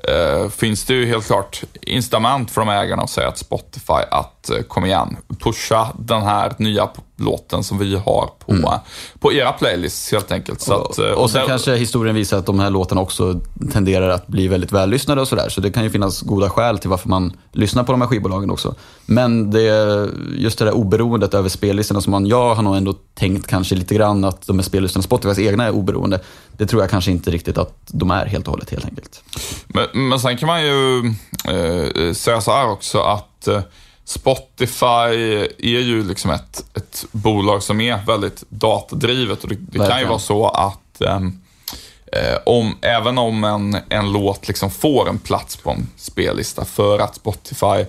eh, 0.09 0.49
finns 0.49 0.85
det 0.85 0.95
ju 0.95 1.07
helt 1.07 1.27
klart 1.27 1.63
incitament 1.83 2.51
för 2.51 2.61
de 2.61 2.69
ägarna 2.69 3.03
att 3.03 3.11
säga 3.11 3.29
att 3.29 3.39
Spotify 3.39 4.03
att 4.11 4.39
att 4.49 4.59
eh, 4.59 4.63
kom 4.63 4.85
igen, 4.85 5.17
pusha 5.49 5.93
den 5.99 6.23
här 6.23 6.53
nya 6.59 6.91
låten 7.17 7.65
som 7.65 7.79
vi 7.79 7.97
har 7.97 8.31
på, 8.39 8.53
mm. 8.53 8.71
på 9.19 9.33
era 9.33 9.53
playlists 9.53 10.13
helt 10.13 10.33
enkelt. 10.33 10.61
Så 10.61 10.75
att, 10.75 10.99
och, 10.99 11.05
eh, 11.05 11.13
och 11.13 11.31
sen 11.31 11.41
där... 11.41 11.49
kanske 11.49 11.77
historien 11.77 12.15
visar 12.15 12.39
att 12.39 12.47
de 12.47 12.61
här 12.61 12.71
låtarna 12.71 13.01
också 13.01 13.41
tenderar 13.73 14.09
att 14.09 14.27
bli 14.27 14.49
väldigt 14.49 14.73
vällyssnade 14.73 15.21
och 15.21 15.29
sådär. 15.29 15.49
Så 15.49 15.61
det 15.61 15.71
kan 15.71 15.85
ju 15.85 15.91
finnas 15.91 16.21
goda 16.21 16.51
skäl 16.51 16.79
till 16.79 16.91
varför 16.91 17.09
man 17.09 17.33
lyssnar 17.53 17.85
på 17.85 17.93
de 17.93 18.01
här 18.01 18.09
skivbolagen 18.09 18.51
också. 18.51 18.75
Men 19.07 19.51
det, 19.51 20.09
just 20.37 20.59
det 20.59 20.65
där 20.65 20.73
oberoendet 20.73 21.35
över 21.35 21.49
spellistorna 21.49 22.01
som 22.01 22.11
man, 22.11 22.27
jag 22.27 22.55
har 22.55 22.63
nog 22.63 22.77
ändå 22.77 22.95
tänkt 23.15 23.47
kanske 23.47 23.75
lite 23.75 23.95
grann 23.95 24.25
att 24.25 24.47
de 24.47 24.59
här 24.59 24.65
spellistorna, 24.65 25.03
Spotifys 25.03 25.39
egna 25.39 25.65
är 25.65 25.71
oberoende. 25.71 26.21
Det 26.53 26.67
tror 26.67 26.83
jag 26.83 26.91
kanske 26.91 27.11
inte 27.11 27.31
riktigt 27.31 27.59
att 27.59 27.75
de 27.87 28.11
är 28.11 28.27
helt 28.27 28.47
och 28.47 28.51
hållet 28.51 28.71
helt 28.71 28.85
enkelt. 28.85 29.23
Men, 29.67 30.09
men 30.09 30.21
sen 30.21 30.37
kan 30.37 30.47
man 30.47 30.63
ju 30.63 30.99
eh, 31.49 32.13
säga 32.13 32.41
så 32.41 32.53
här 32.53 32.71
också 32.71 33.01
att 33.01 33.49
eh, 33.49 33.61
Spotify 34.09 35.47
är 35.59 35.81
ju 35.81 36.09
liksom 36.09 36.31
ett, 36.31 36.65
ett 36.77 37.05
bolag 37.13 37.63
som 37.63 37.81
är 37.81 38.05
väldigt 38.07 38.45
datadrivet 38.49 39.43
och 39.43 39.49
det, 39.49 39.57
det 39.61 39.79
kan 39.79 40.01
ju 40.01 40.07
vara 40.07 40.19
så 40.19 40.49
att 40.49 41.01
eh, 41.01 41.21
om, 42.47 42.77
även 42.81 43.19
om 43.19 43.45
en, 43.45 43.77
en 43.89 44.13
låt 44.13 44.49
liksom 44.49 44.71
får 44.71 45.09
en 45.09 45.19
plats 45.19 45.57
på 45.57 45.71
en 45.71 45.89
spellista 45.97 46.65
för 46.65 46.99
att 46.99 47.15
Spotify 47.15 47.85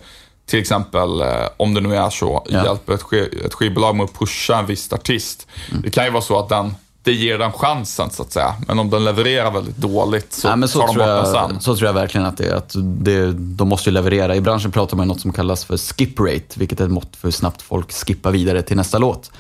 till 0.46 0.60
exempel, 0.60 1.22
eh, 1.22 1.48
om 1.58 1.74
det 1.74 1.82
nu 1.82 1.96
är 1.96 2.10
så, 2.10 2.46
ja. 2.50 2.66
hjälper 2.66 2.94
ett, 2.94 3.34
ett 3.46 3.54
skivbolag 3.54 3.96
med 3.96 4.04
att 4.04 4.14
pusha 4.14 4.60
en 4.60 4.66
viss 4.66 4.94
artist. 4.94 5.48
Mm. 5.70 5.82
Det 5.82 5.90
kan 5.90 6.06
ju 6.06 6.12
vara 6.12 6.22
så 6.22 6.40
att 6.40 6.50
den 6.50 6.76
det 7.10 7.16
ger 7.16 7.38
den 7.38 7.52
chansen 7.52 8.10
så 8.10 8.24
att 8.24 8.32
säga. 8.32 8.56
Men 8.68 8.80
om 8.80 8.90
den 8.90 9.06
levererar 9.06 9.52
väldigt 9.52 9.78
dåligt 9.78 10.34
så, 10.34 10.48
ja, 10.48 10.68
så 10.68 10.80
tar 10.80 10.88
de 10.88 10.96
bort 10.96 11.06
den 11.06 11.26
sen. 11.26 11.62
Så 11.62 11.76
tror 11.76 11.88
jag 11.88 11.94
verkligen 11.94 12.28
att 12.28 12.38
det 12.38 12.46
är. 12.46 12.56
Att 12.56 12.76
det, 12.76 13.32
de 13.32 13.70
måste 13.70 13.90
ju 13.90 13.94
leverera. 13.94 14.36
I 14.36 14.42
branschen 14.42 14.72
pratar 14.72 14.98
man 14.98 15.04
om 15.04 15.08
något 15.08 15.22
som 15.22 15.34
kallas 15.34 15.66
för 15.66 15.78
skip 15.78 16.20
rate, 16.20 16.46
vilket 16.54 16.80
är 16.80 16.86
ett 16.86 16.92
mått 16.92 17.16
för 17.16 17.28
hur 17.28 17.32
snabbt 17.32 17.62
folk 17.62 17.92
skippar 17.92 18.32
vidare 18.32 18.62
till 18.62 18.78
nästa 18.78 18.98
låt. 18.98 19.32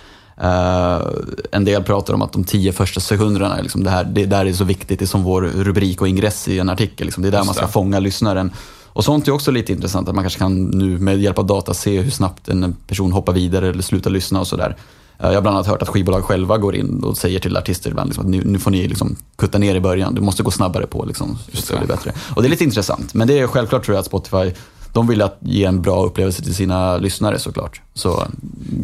Uh, 0.43 1.07
en 1.51 1.65
del 1.65 1.83
pratar 1.83 2.13
om 2.13 2.21
att 2.21 2.33
de 2.33 2.43
tio 2.43 2.73
första 2.73 2.99
sekunderna, 2.99 3.61
liksom 3.61 3.83
det, 3.83 3.89
här, 3.89 4.03
det 4.03 4.25
där 4.25 4.45
är 4.45 4.53
så 4.53 4.63
viktigt, 4.63 4.99
det 4.99 5.05
är 5.05 5.07
som 5.07 5.23
vår 5.23 5.41
rubrik 5.41 6.01
och 6.01 6.07
ingress 6.07 6.47
i 6.47 6.59
en 6.59 6.69
artikel. 6.69 7.05
Liksom. 7.05 7.23
Det 7.23 7.29
är 7.29 7.31
där 7.31 7.37
Just 7.37 7.47
man 7.47 7.55
ska 7.55 7.65
det. 7.65 7.71
fånga 7.71 7.99
lyssnaren. 7.99 8.51
Och 8.85 9.05
sånt 9.05 9.27
är 9.27 9.31
också 9.31 9.51
lite 9.51 9.71
intressant, 9.71 10.09
att 10.09 10.15
man 10.15 10.23
kanske 10.23 10.39
kan 10.39 10.63
nu 10.63 10.97
med 10.99 11.19
hjälp 11.19 11.39
av 11.39 11.45
data 11.45 11.73
se 11.73 11.99
hur 12.01 12.11
snabbt 12.11 12.47
en 12.47 12.75
person 12.87 13.11
hoppar 13.11 13.33
vidare 13.33 13.69
eller 13.69 13.83
slutar 13.83 14.09
lyssna 14.09 14.39
och 14.39 14.47
sådär. 14.47 14.75
Jag 15.21 15.33
har 15.33 15.41
bland 15.41 15.57
annat 15.57 15.67
hört 15.67 15.81
att 15.81 15.89
skivbolag 15.89 16.23
själva 16.23 16.57
går 16.57 16.75
in 16.75 17.03
och 17.03 17.17
säger 17.17 17.39
till 17.39 17.57
artister 17.57 17.89
ibland 17.89 18.09
liksom, 18.09 18.25
att 18.25 18.31
nu, 18.31 18.41
nu 18.45 18.59
får 18.59 18.71
ni 18.71 18.87
liksom 18.87 19.15
kutta 19.35 19.57
ner 19.57 19.75
i 19.75 19.79
början, 19.79 20.15
du 20.15 20.21
måste 20.21 20.43
gå 20.43 20.51
snabbare 20.51 20.87
på. 20.87 21.05
Liksom, 21.05 21.37
så 21.53 21.73
det 21.73 21.79
blir 21.79 21.87
bättre. 21.87 22.13
Och 22.35 22.41
det 22.41 22.47
är 22.47 22.49
lite 22.49 22.63
intressant, 22.63 23.13
men 23.13 23.27
det 23.27 23.39
är 23.39 23.47
självklart 23.47 23.85
tror 23.85 23.95
jag 23.95 23.99
att 23.99 24.05
Spotify 24.05 24.51
de 24.93 25.07
vill 25.07 25.21
att 25.21 25.37
ge 25.39 25.65
en 25.65 25.81
bra 25.81 26.05
upplevelse 26.05 26.43
till 26.43 26.55
sina 26.55 26.97
lyssnare 26.97 27.39
såklart. 27.39 27.81
Så 27.93 28.27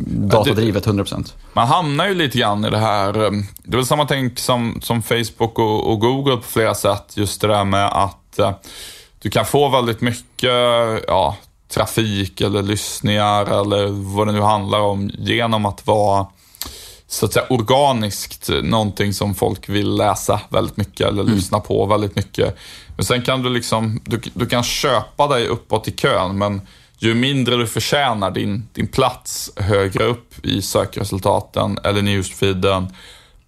datadrivet 0.08 0.88
100%. 0.88 1.34
Man 1.54 1.68
hamnar 1.68 2.08
ju 2.08 2.16
lite 2.16 2.38
grann 2.38 2.66
i 2.66 2.70
det 2.70 2.78
här, 2.78 3.24
eh, 3.24 3.32
det 3.64 3.74
är 3.74 3.78
väl 3.78 3.86
samma 3.86 4.06
tänk 4.06 4.40
som, 4.40 4.80
som 4.82 5.02
Facebook 5.02 5.60
och, 5.60 5.92
och 5.92 6.00
Google 6.00 6.36
på 6.36 6.44
flera 6.44 6.76
sätt. 6.76 7.14
Just 7.18 7.42
det 7.42 7.48
där 7.48 7.64
med 7.64 7.86
att 7.86 8.40
uh, 8.40 8.52
du 9.20 9.30
kan 9.30 9.46
få 9.46 9.70
väldigt 9.70 10.02
mycket 10.02 10.52
ja, 11.08 11.38
trafik 11.76 12.42
eller 12.42 12.64
lyssningar 12.64 13.62
eller 13.62 13.88
vad 14.16 14.28
det 14.28 14.34
nu 14.34 14.42
handlar 14.42 14.80
om 14.80 15.12
genom 15.18 15.66
att 15.66 15.88
vara 15.88 16.28
så 17.08 17.26
att 17.26 17.34
säga 17.34 17.46
organiskt 17.50 18.50
någonting 18.64 19.14
som 19.14 19.36
folk 19.36 19.70
vill 19.70 19.96
läsa 19.96 20.42
väldigt 20.50 20.78
mycket 20.78 21.08
eller 21.08 21.22
mm. 21.22 21.36
lyssna 21.36 21.60
på 21.60 21.86
väldigt 21.86 22.16
mycket. 22.16 22.58
Men 22.96 23.06
sen 23.06 23.22
kan 23.22 23.44
du 23.44 23.50
liksom, 23.50 24.00
du, 24.06 24.22
du 24.34 24.46
kan 24.46 24.64
köpa 24.64 25.28
dig 25.28 25.48
uppåt 25.48 25.88
i 25.88 25.92
kön 25.92 26.38
men 26.38 26.62
ju 27.00 27.14
mindre 27.14 27.56
du 27.56 27.68
förtjänar 27.68 28.32
din, 28.32 28.68
din 28.74 28.88
plats 28.88 29.52
högre 29.56 30.04
upp 30.04 30.46
i 30.46 30.62
sökresultaten 30.62 31.80
eller 31.84 32.02
newsfeeden 32.02 32.88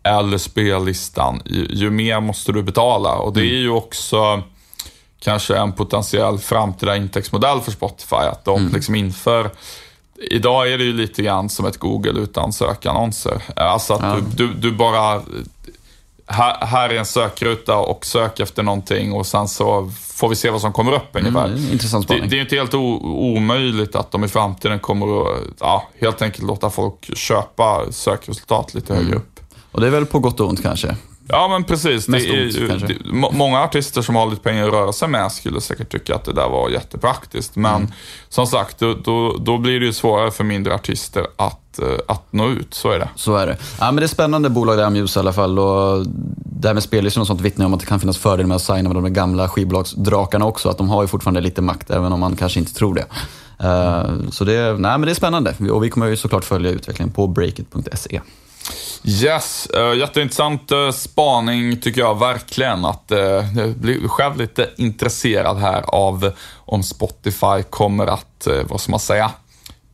eller 0.04 0.38
spellistan, 0.38 1.42
ju, 1.46 1.68
ju 1.70 1.90
mer 1.90 2.20
måste 2.20 2.52
du 2.52 2.64
betala. 2.64 3.16
Och 3.16 3.34
det 3.34 3.42
mm. 3.42 3.54
är 3.54 3.60
ju 3.60 3.70
också 3.70 4.44
kanske 5.20 5.58
en 5.58 5.74
potentiell 5.74 6.38
framtida 6.38 6.96
intäktsmodell 6.96 7.62
för 7.62 7.72
Spotify. 7.72 8.16
Att 8.16 8.46
de 8.46 8.60
mm. 8.60 8.74
liksom 8.74 8.96
inför 8.96 9.50
Idag 10.20 10.72
är 10.72 10.78
det 10.78 10.84
ju 10.84 10.94
lite 10.94 11.22
grann 11.22 11.50
som 11.50 11.66
ett 11.66 11.78
Google 11.78 12.20
utan 12.20 12.54
sökannonser. 12.54 13.42
Alltså 13.56 13.94
att 13.94 14.02
ja. 14.02 14.18
du, 14.36 14.48
du, 14.48 14.54
du, 14.54 14.72
bara... 14.72 15.22
Här, 16.30 16.66
här, 16.66 16.90
är 16.90 16.96
en 16.96 17.06
sökruta 17.06 17.78
och 17.78 18.06
sök 18.06 18.40
efter 18.40 18.64
någonting 18.64 19.14
och 19.14 19.26
sen 19.26 19.48
så 19.48 19.92
får 20.00 20.30
vi 20.30 20.36
se 20.36 20.50
vad 20.50 20.62
som 20.62 20.74
kommer 20.74 20.92
upp 20.92 21.16
mm, 21.16 21.28
ungefär. 21.28 21.48
Mm, 21.48 21.72
intressant 21.72 22.08
det, 22.08 22.20
det 22.20 22.38
är 22.38 22.42
inte 22.42 22.56
helt 22.56 22.74
o, 22.74 23.00
omöjligt 23.04 23.96
att 23.96 24.12
de 24.12 24.24
i 24.24 24.28
framtiden 24.28 24.80
kommer 24.80 25.22
att 25.22 25.38
ja, 25.60 25.88
helt 26.00 26.22
enkelt 26.22 26.48
låta 26.48 26.70
folk 26.70 27.18
köpa 27.18 27.92
sökresultat 27.92 28.74
lite 28.74 28.94
mm. 28.94 29.06
högre 29.06 29.20
upp. 29.20 29.40
Och 29.72 29.82
det 29.82 29.88
är 29.88 29.92
väl 29.92 30.06
på 30.06 30.20
gott 30.20 30.40
och 30.40 30.50
ont 30.50 30.62
kanske? 30.62 30.96
Ja, 31.30 31.48
men 31.48 31.64
precis. 31.64 32.06
Det 32.06 32.18
är, 32.18 32.88
det, 32.88 32.96
många 33.32 33.62
artister 33.62 34.02
som 34.02 34.16
har 34.16 34.30
lite 34.30 34.42
pengar 34.42 34.68
att 34.68 34.74
röra 34.74 34.94
sig 34.94 35.08
med 35.08 35.32
skulle 35.32 35.62
säkert 35.62 35.92
tycka 35.92 36.16
att 36.16 36.26
det 36.26 36.34
där 36.34 36.50
var 36.50 36.70
jättepraktiskt. 36.70 37.56
Men 37.56 37.76
mm. 37.76 37.92
som 38.30 38.48
sagt, 38.48 38.80
då, 38.80 38.94
då, 38.94 39.38
då, 39.38 39.58
blir 39.58 39.80
det 39.80 39.86
ju 39.86 39.94
svårare 39.94 40.32
för 40.32 40.44
mindre 40.44 40.76
artister 40.76 41.28
att, 41.36 41.80
eh, 41.80 41.88
att 42.08 42.34
nå 42.34 42.50
ut. 42.50 42.74
Så 42.74 42.92
är 42.92 43.00
det. 43.00 43.10
Så 43.16 43.36
är 43.36 43.48
det. 43.48 43.58
Ja, 43.80 43.86
men 43.86 43.96
det 43.96 44.04
är 44.04 44.08
spännande 44.08 44.50
bolag 44.50 44.78
där, 44.78 44.90
Muse 44.90 45.20
i 45.20 45.22
alla 45.22 45.34
fall. 45.34 45.60
Och 45.60 46.06
det 46.60 46.68
här 46.68 46.74
med 46.74 46.84
spellistor 46.84 47.22
och 47.22 47.28
sånt 47.28 47.42
vittnar 47.42 47.66
om 47.66 47.74
att 47.74 47.80
det 47.80 47.86
kan 47.86 48.00
finnas 48.00 48.18
fördelar 48.18 48.48
med 48.48 48.56
att 48.56 48.62
signa 48.62 48.94
med 48.94 49.04
de 49.04 49.14
gamla 49.14 49.50
skivbolagsdrakarna 49.50 50.46
också. 50.46 50.70
Att 50.70 50.78
de 50.78 50.90
har 50.90 51.02
ju 51.02 51.08
fortfarande 51.08 51.42
lite 51.42 51.62
makt, 51.62 51.90
även 51.90 52.14
om 52.14 52.20
man 52.20 52.36
kanske 52.36 52.60
inte 52.60 52.74
tror 52.74 52.96
det. 52.96 53.06
Uh, 53.64 54.30
så 54.30 54.44
det, 54.44 54.74
nej, 54.74 54.78
men 54.78 55.02
det 55.02 55.12
är 55.12 55.14
spännande 55.14 55.56
och 55.72 55.84
vi 55.84 55.90
kommer 55.90 56.08
ju 56.08 56.18
såklart 56.18 56.44
följa 56.44 56.72
utvecklingen 56.72 57.14
på 57.14 57.28
breakit.se. 57.28 58.22
Yes, 59.04 59.68
uh, 59.78 59.98
jätteintressant 59.98 60.72
uh, 60.72 60.92
spaning 60.92 61.82
tycker 61.82 62.02
jag 62.02 62.20
verkligen. 62.20 62.86
Att 62.86 63.12
uh, 63.12 63.20
jag 63.58 63.78
blir 63.78 64.08
själv 64.08 64.38
lite 64.38 64.70
intresserad 64.78 65.58
här 65.58 65.84
av 65.88 66.32
om 66.56 66.84
Spotify 66.84 67.64
kommer 67.70 68.08
att, 68.08 68.48
uh, 68.50 68.64
vad 68.70 68.82
ska 68.82 68.92
man 68.92 69.00
säga, 69.00 69.32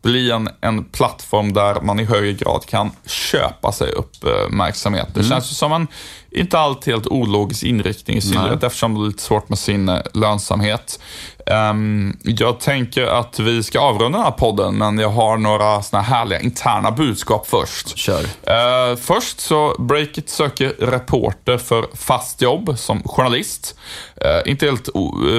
bli 0.02 0.32
en, 0.32 0.50
en 0.62 0.84
plattform 0.84 1.54
där 1.54 1.82
man 1.82 2.00
i 2.00 2.04
högre 2.04 2.34
grad 2.34 2.66
kan 2.66 2.92
köpa 3.06 3.72
sig 3.72 3.92
uppmärksamhet. 3.92 5.08
Det 5.14 5.20
mm. 5.20 5.30
känns 5.30 5.52
ju 5.52 5.56
som 5.56 5.74
en 5.74 5.88
inte 6.36 6.60
alltid 6.60 6.94
helt 6.94 7.08
ologisk 7.08 7.64
inriktning, 7.64 8.18
i 8.18 8.22
synnerhet 8.22 8.64
eftersom 8.64 8.94
det 8.94 9.02
är 9.02 9.08
lite 9.08 9.24
svårt 9.24 9.50
med 9.50 9.60
sin 9.60 10.00
lönsamhet. 10.14 11.00
Um, 11.46 12.18
jag 12.24 12.60
tänker 12.60 13.06
att 13.06 13.40
vi 13.40 13.64
ska 13.64 13.80
avrunda 13.80 14.18
den 14.18 14.26
här 14.26 14.32
podden, 14.32 14.78
men 14.78 14.98
jag 14.98 15.10
har 15.10 15.38
några 15.38 15.82
såna 15.82 16.02
härliga 16.02 16.40
interna 16.40 16.92
budskap 16.92 17.48
först. 17.48 17.98
Kör. 17.98 18.22
Uh, 18.22 18.96
först 18.96 19.40
så, 19.40 19.76
Breakit 19.80 20.30
söker 20.30 20.70
reporter 20.80 21.58
för 21.58 21.86
fast 21.94 22.42
jobb 22.42 22.74
som 22.78 23.04
journalist. 23.06 23.76
Uh, 24.26 24.52
inte 24.52 24.66
helt 24.66 24.90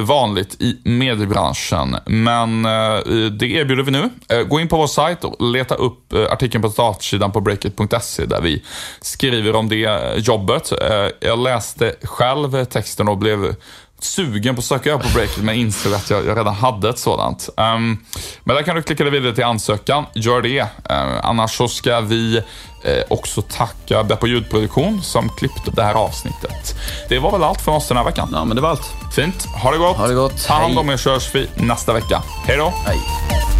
vanligt 0.03 0.63
i 0.63 0.79
mediebranschen, 0.85 1.97
men 2.07 2.67
uh, 2.67 3.31
det 3.31 3.47
erbjuder 3.47 3.83
vi 3.83 3.91
nu. 3.91 4.11
gå 4.49 4.61
in 4.61 4.69
på 4.69 4.77
vår 4.77 4.87
sajt 4.87 5.25
och 5.25 5.43
leta 5.43 5.75
upp 5.75 6.13
artikeln 6.31 6.63
på 6.63 6.71
startsidan 6.71 7.33
på 7.33 7.41
breakit.se 7.41 8.27
där 8.27 8.41
vi 8.41 8.63
skriver 9.01 9.57
om 9.57 9.69
det 9.69 10.15
jobbet. 10.17 10.73
Jag 11.21 11.39
läste 11.39 11.95
själv 12.03 12.65
texten 12.65 13.09
och 13.09 13.19
blev 13.19 13.55
sugen 14.05 14.55
på 14.55 14.59
att 14.59 14.65
söka 14.65 14.99
på 14.99 15.09
Breakit 15.15 15.45
men 15.45 15.55
insåg 15.55 15.95
att 15.95 16.11
jag, 16.11 16.27
jag, 16.27 16.39
redan 16.39 16.55
hade 16.55 16.89
ett 16.89 16.99
sådant. 16.99 17.49
Um, 17.57 18.05
men 18.45 18.57
där 18.57 18.63
kan 18.63 18.77
du 18.77 18.83
klicka 18.83 19.05
dig 19.05 19.13
vidare 19.13 19.35
till 19.35 19.45
ansökan. 19.45 20.05
Gör 20.15 20.43
det. 20.43 20.61
Uh, 20.61 20.67
annars 21.23 21.57
så 21.57 21.69
ska 21.69 22.01
vi 22.01 22.37
uh, 22.37 22.43
också 23.09 23.43
tacka 23.43 24.05
Beppo 24.05 24.27
ljudproduktion 24.27 25.03
som 25.03 25.29
klippte 25.29 25.71
det 25.71 25.83
här 25.83 25.95
avsnittet. 25.95 26.75
Det 27.09 27.19
var 27.19 27.33
väl 27.33 27.43
allt 27.43 27.61
för 27.61 27.73
oss 27.73 27.89
den 27.89 27.97
här 27.97 28.05
veckan. 28.05 28.29
Ja, 28.33 28.45
men 28.45 28.57
det 28.57 28.63
var 28.63 28.71
allt. 28.71 28.93
Fint. 29.17 29.45
Ha 29.45 29.71
det 29.71 29.79
gott. 29.79 29.97
Ha 29.97 30.07
det 30.07 30.15
gott. 30.15 30.47
Ta 30.47 30.55
hand 30.55 30.79
om 30.79 30.91
er 30.91 30.97
så 30.97 31.11
hörs 31.11 31.35
vi 31.35 31.49
nästa 31.55 31.93
vecka. 31.93 32.23
Hej 32.47 32.57
då. 32.57 32.73
Hej. 32.87 33.54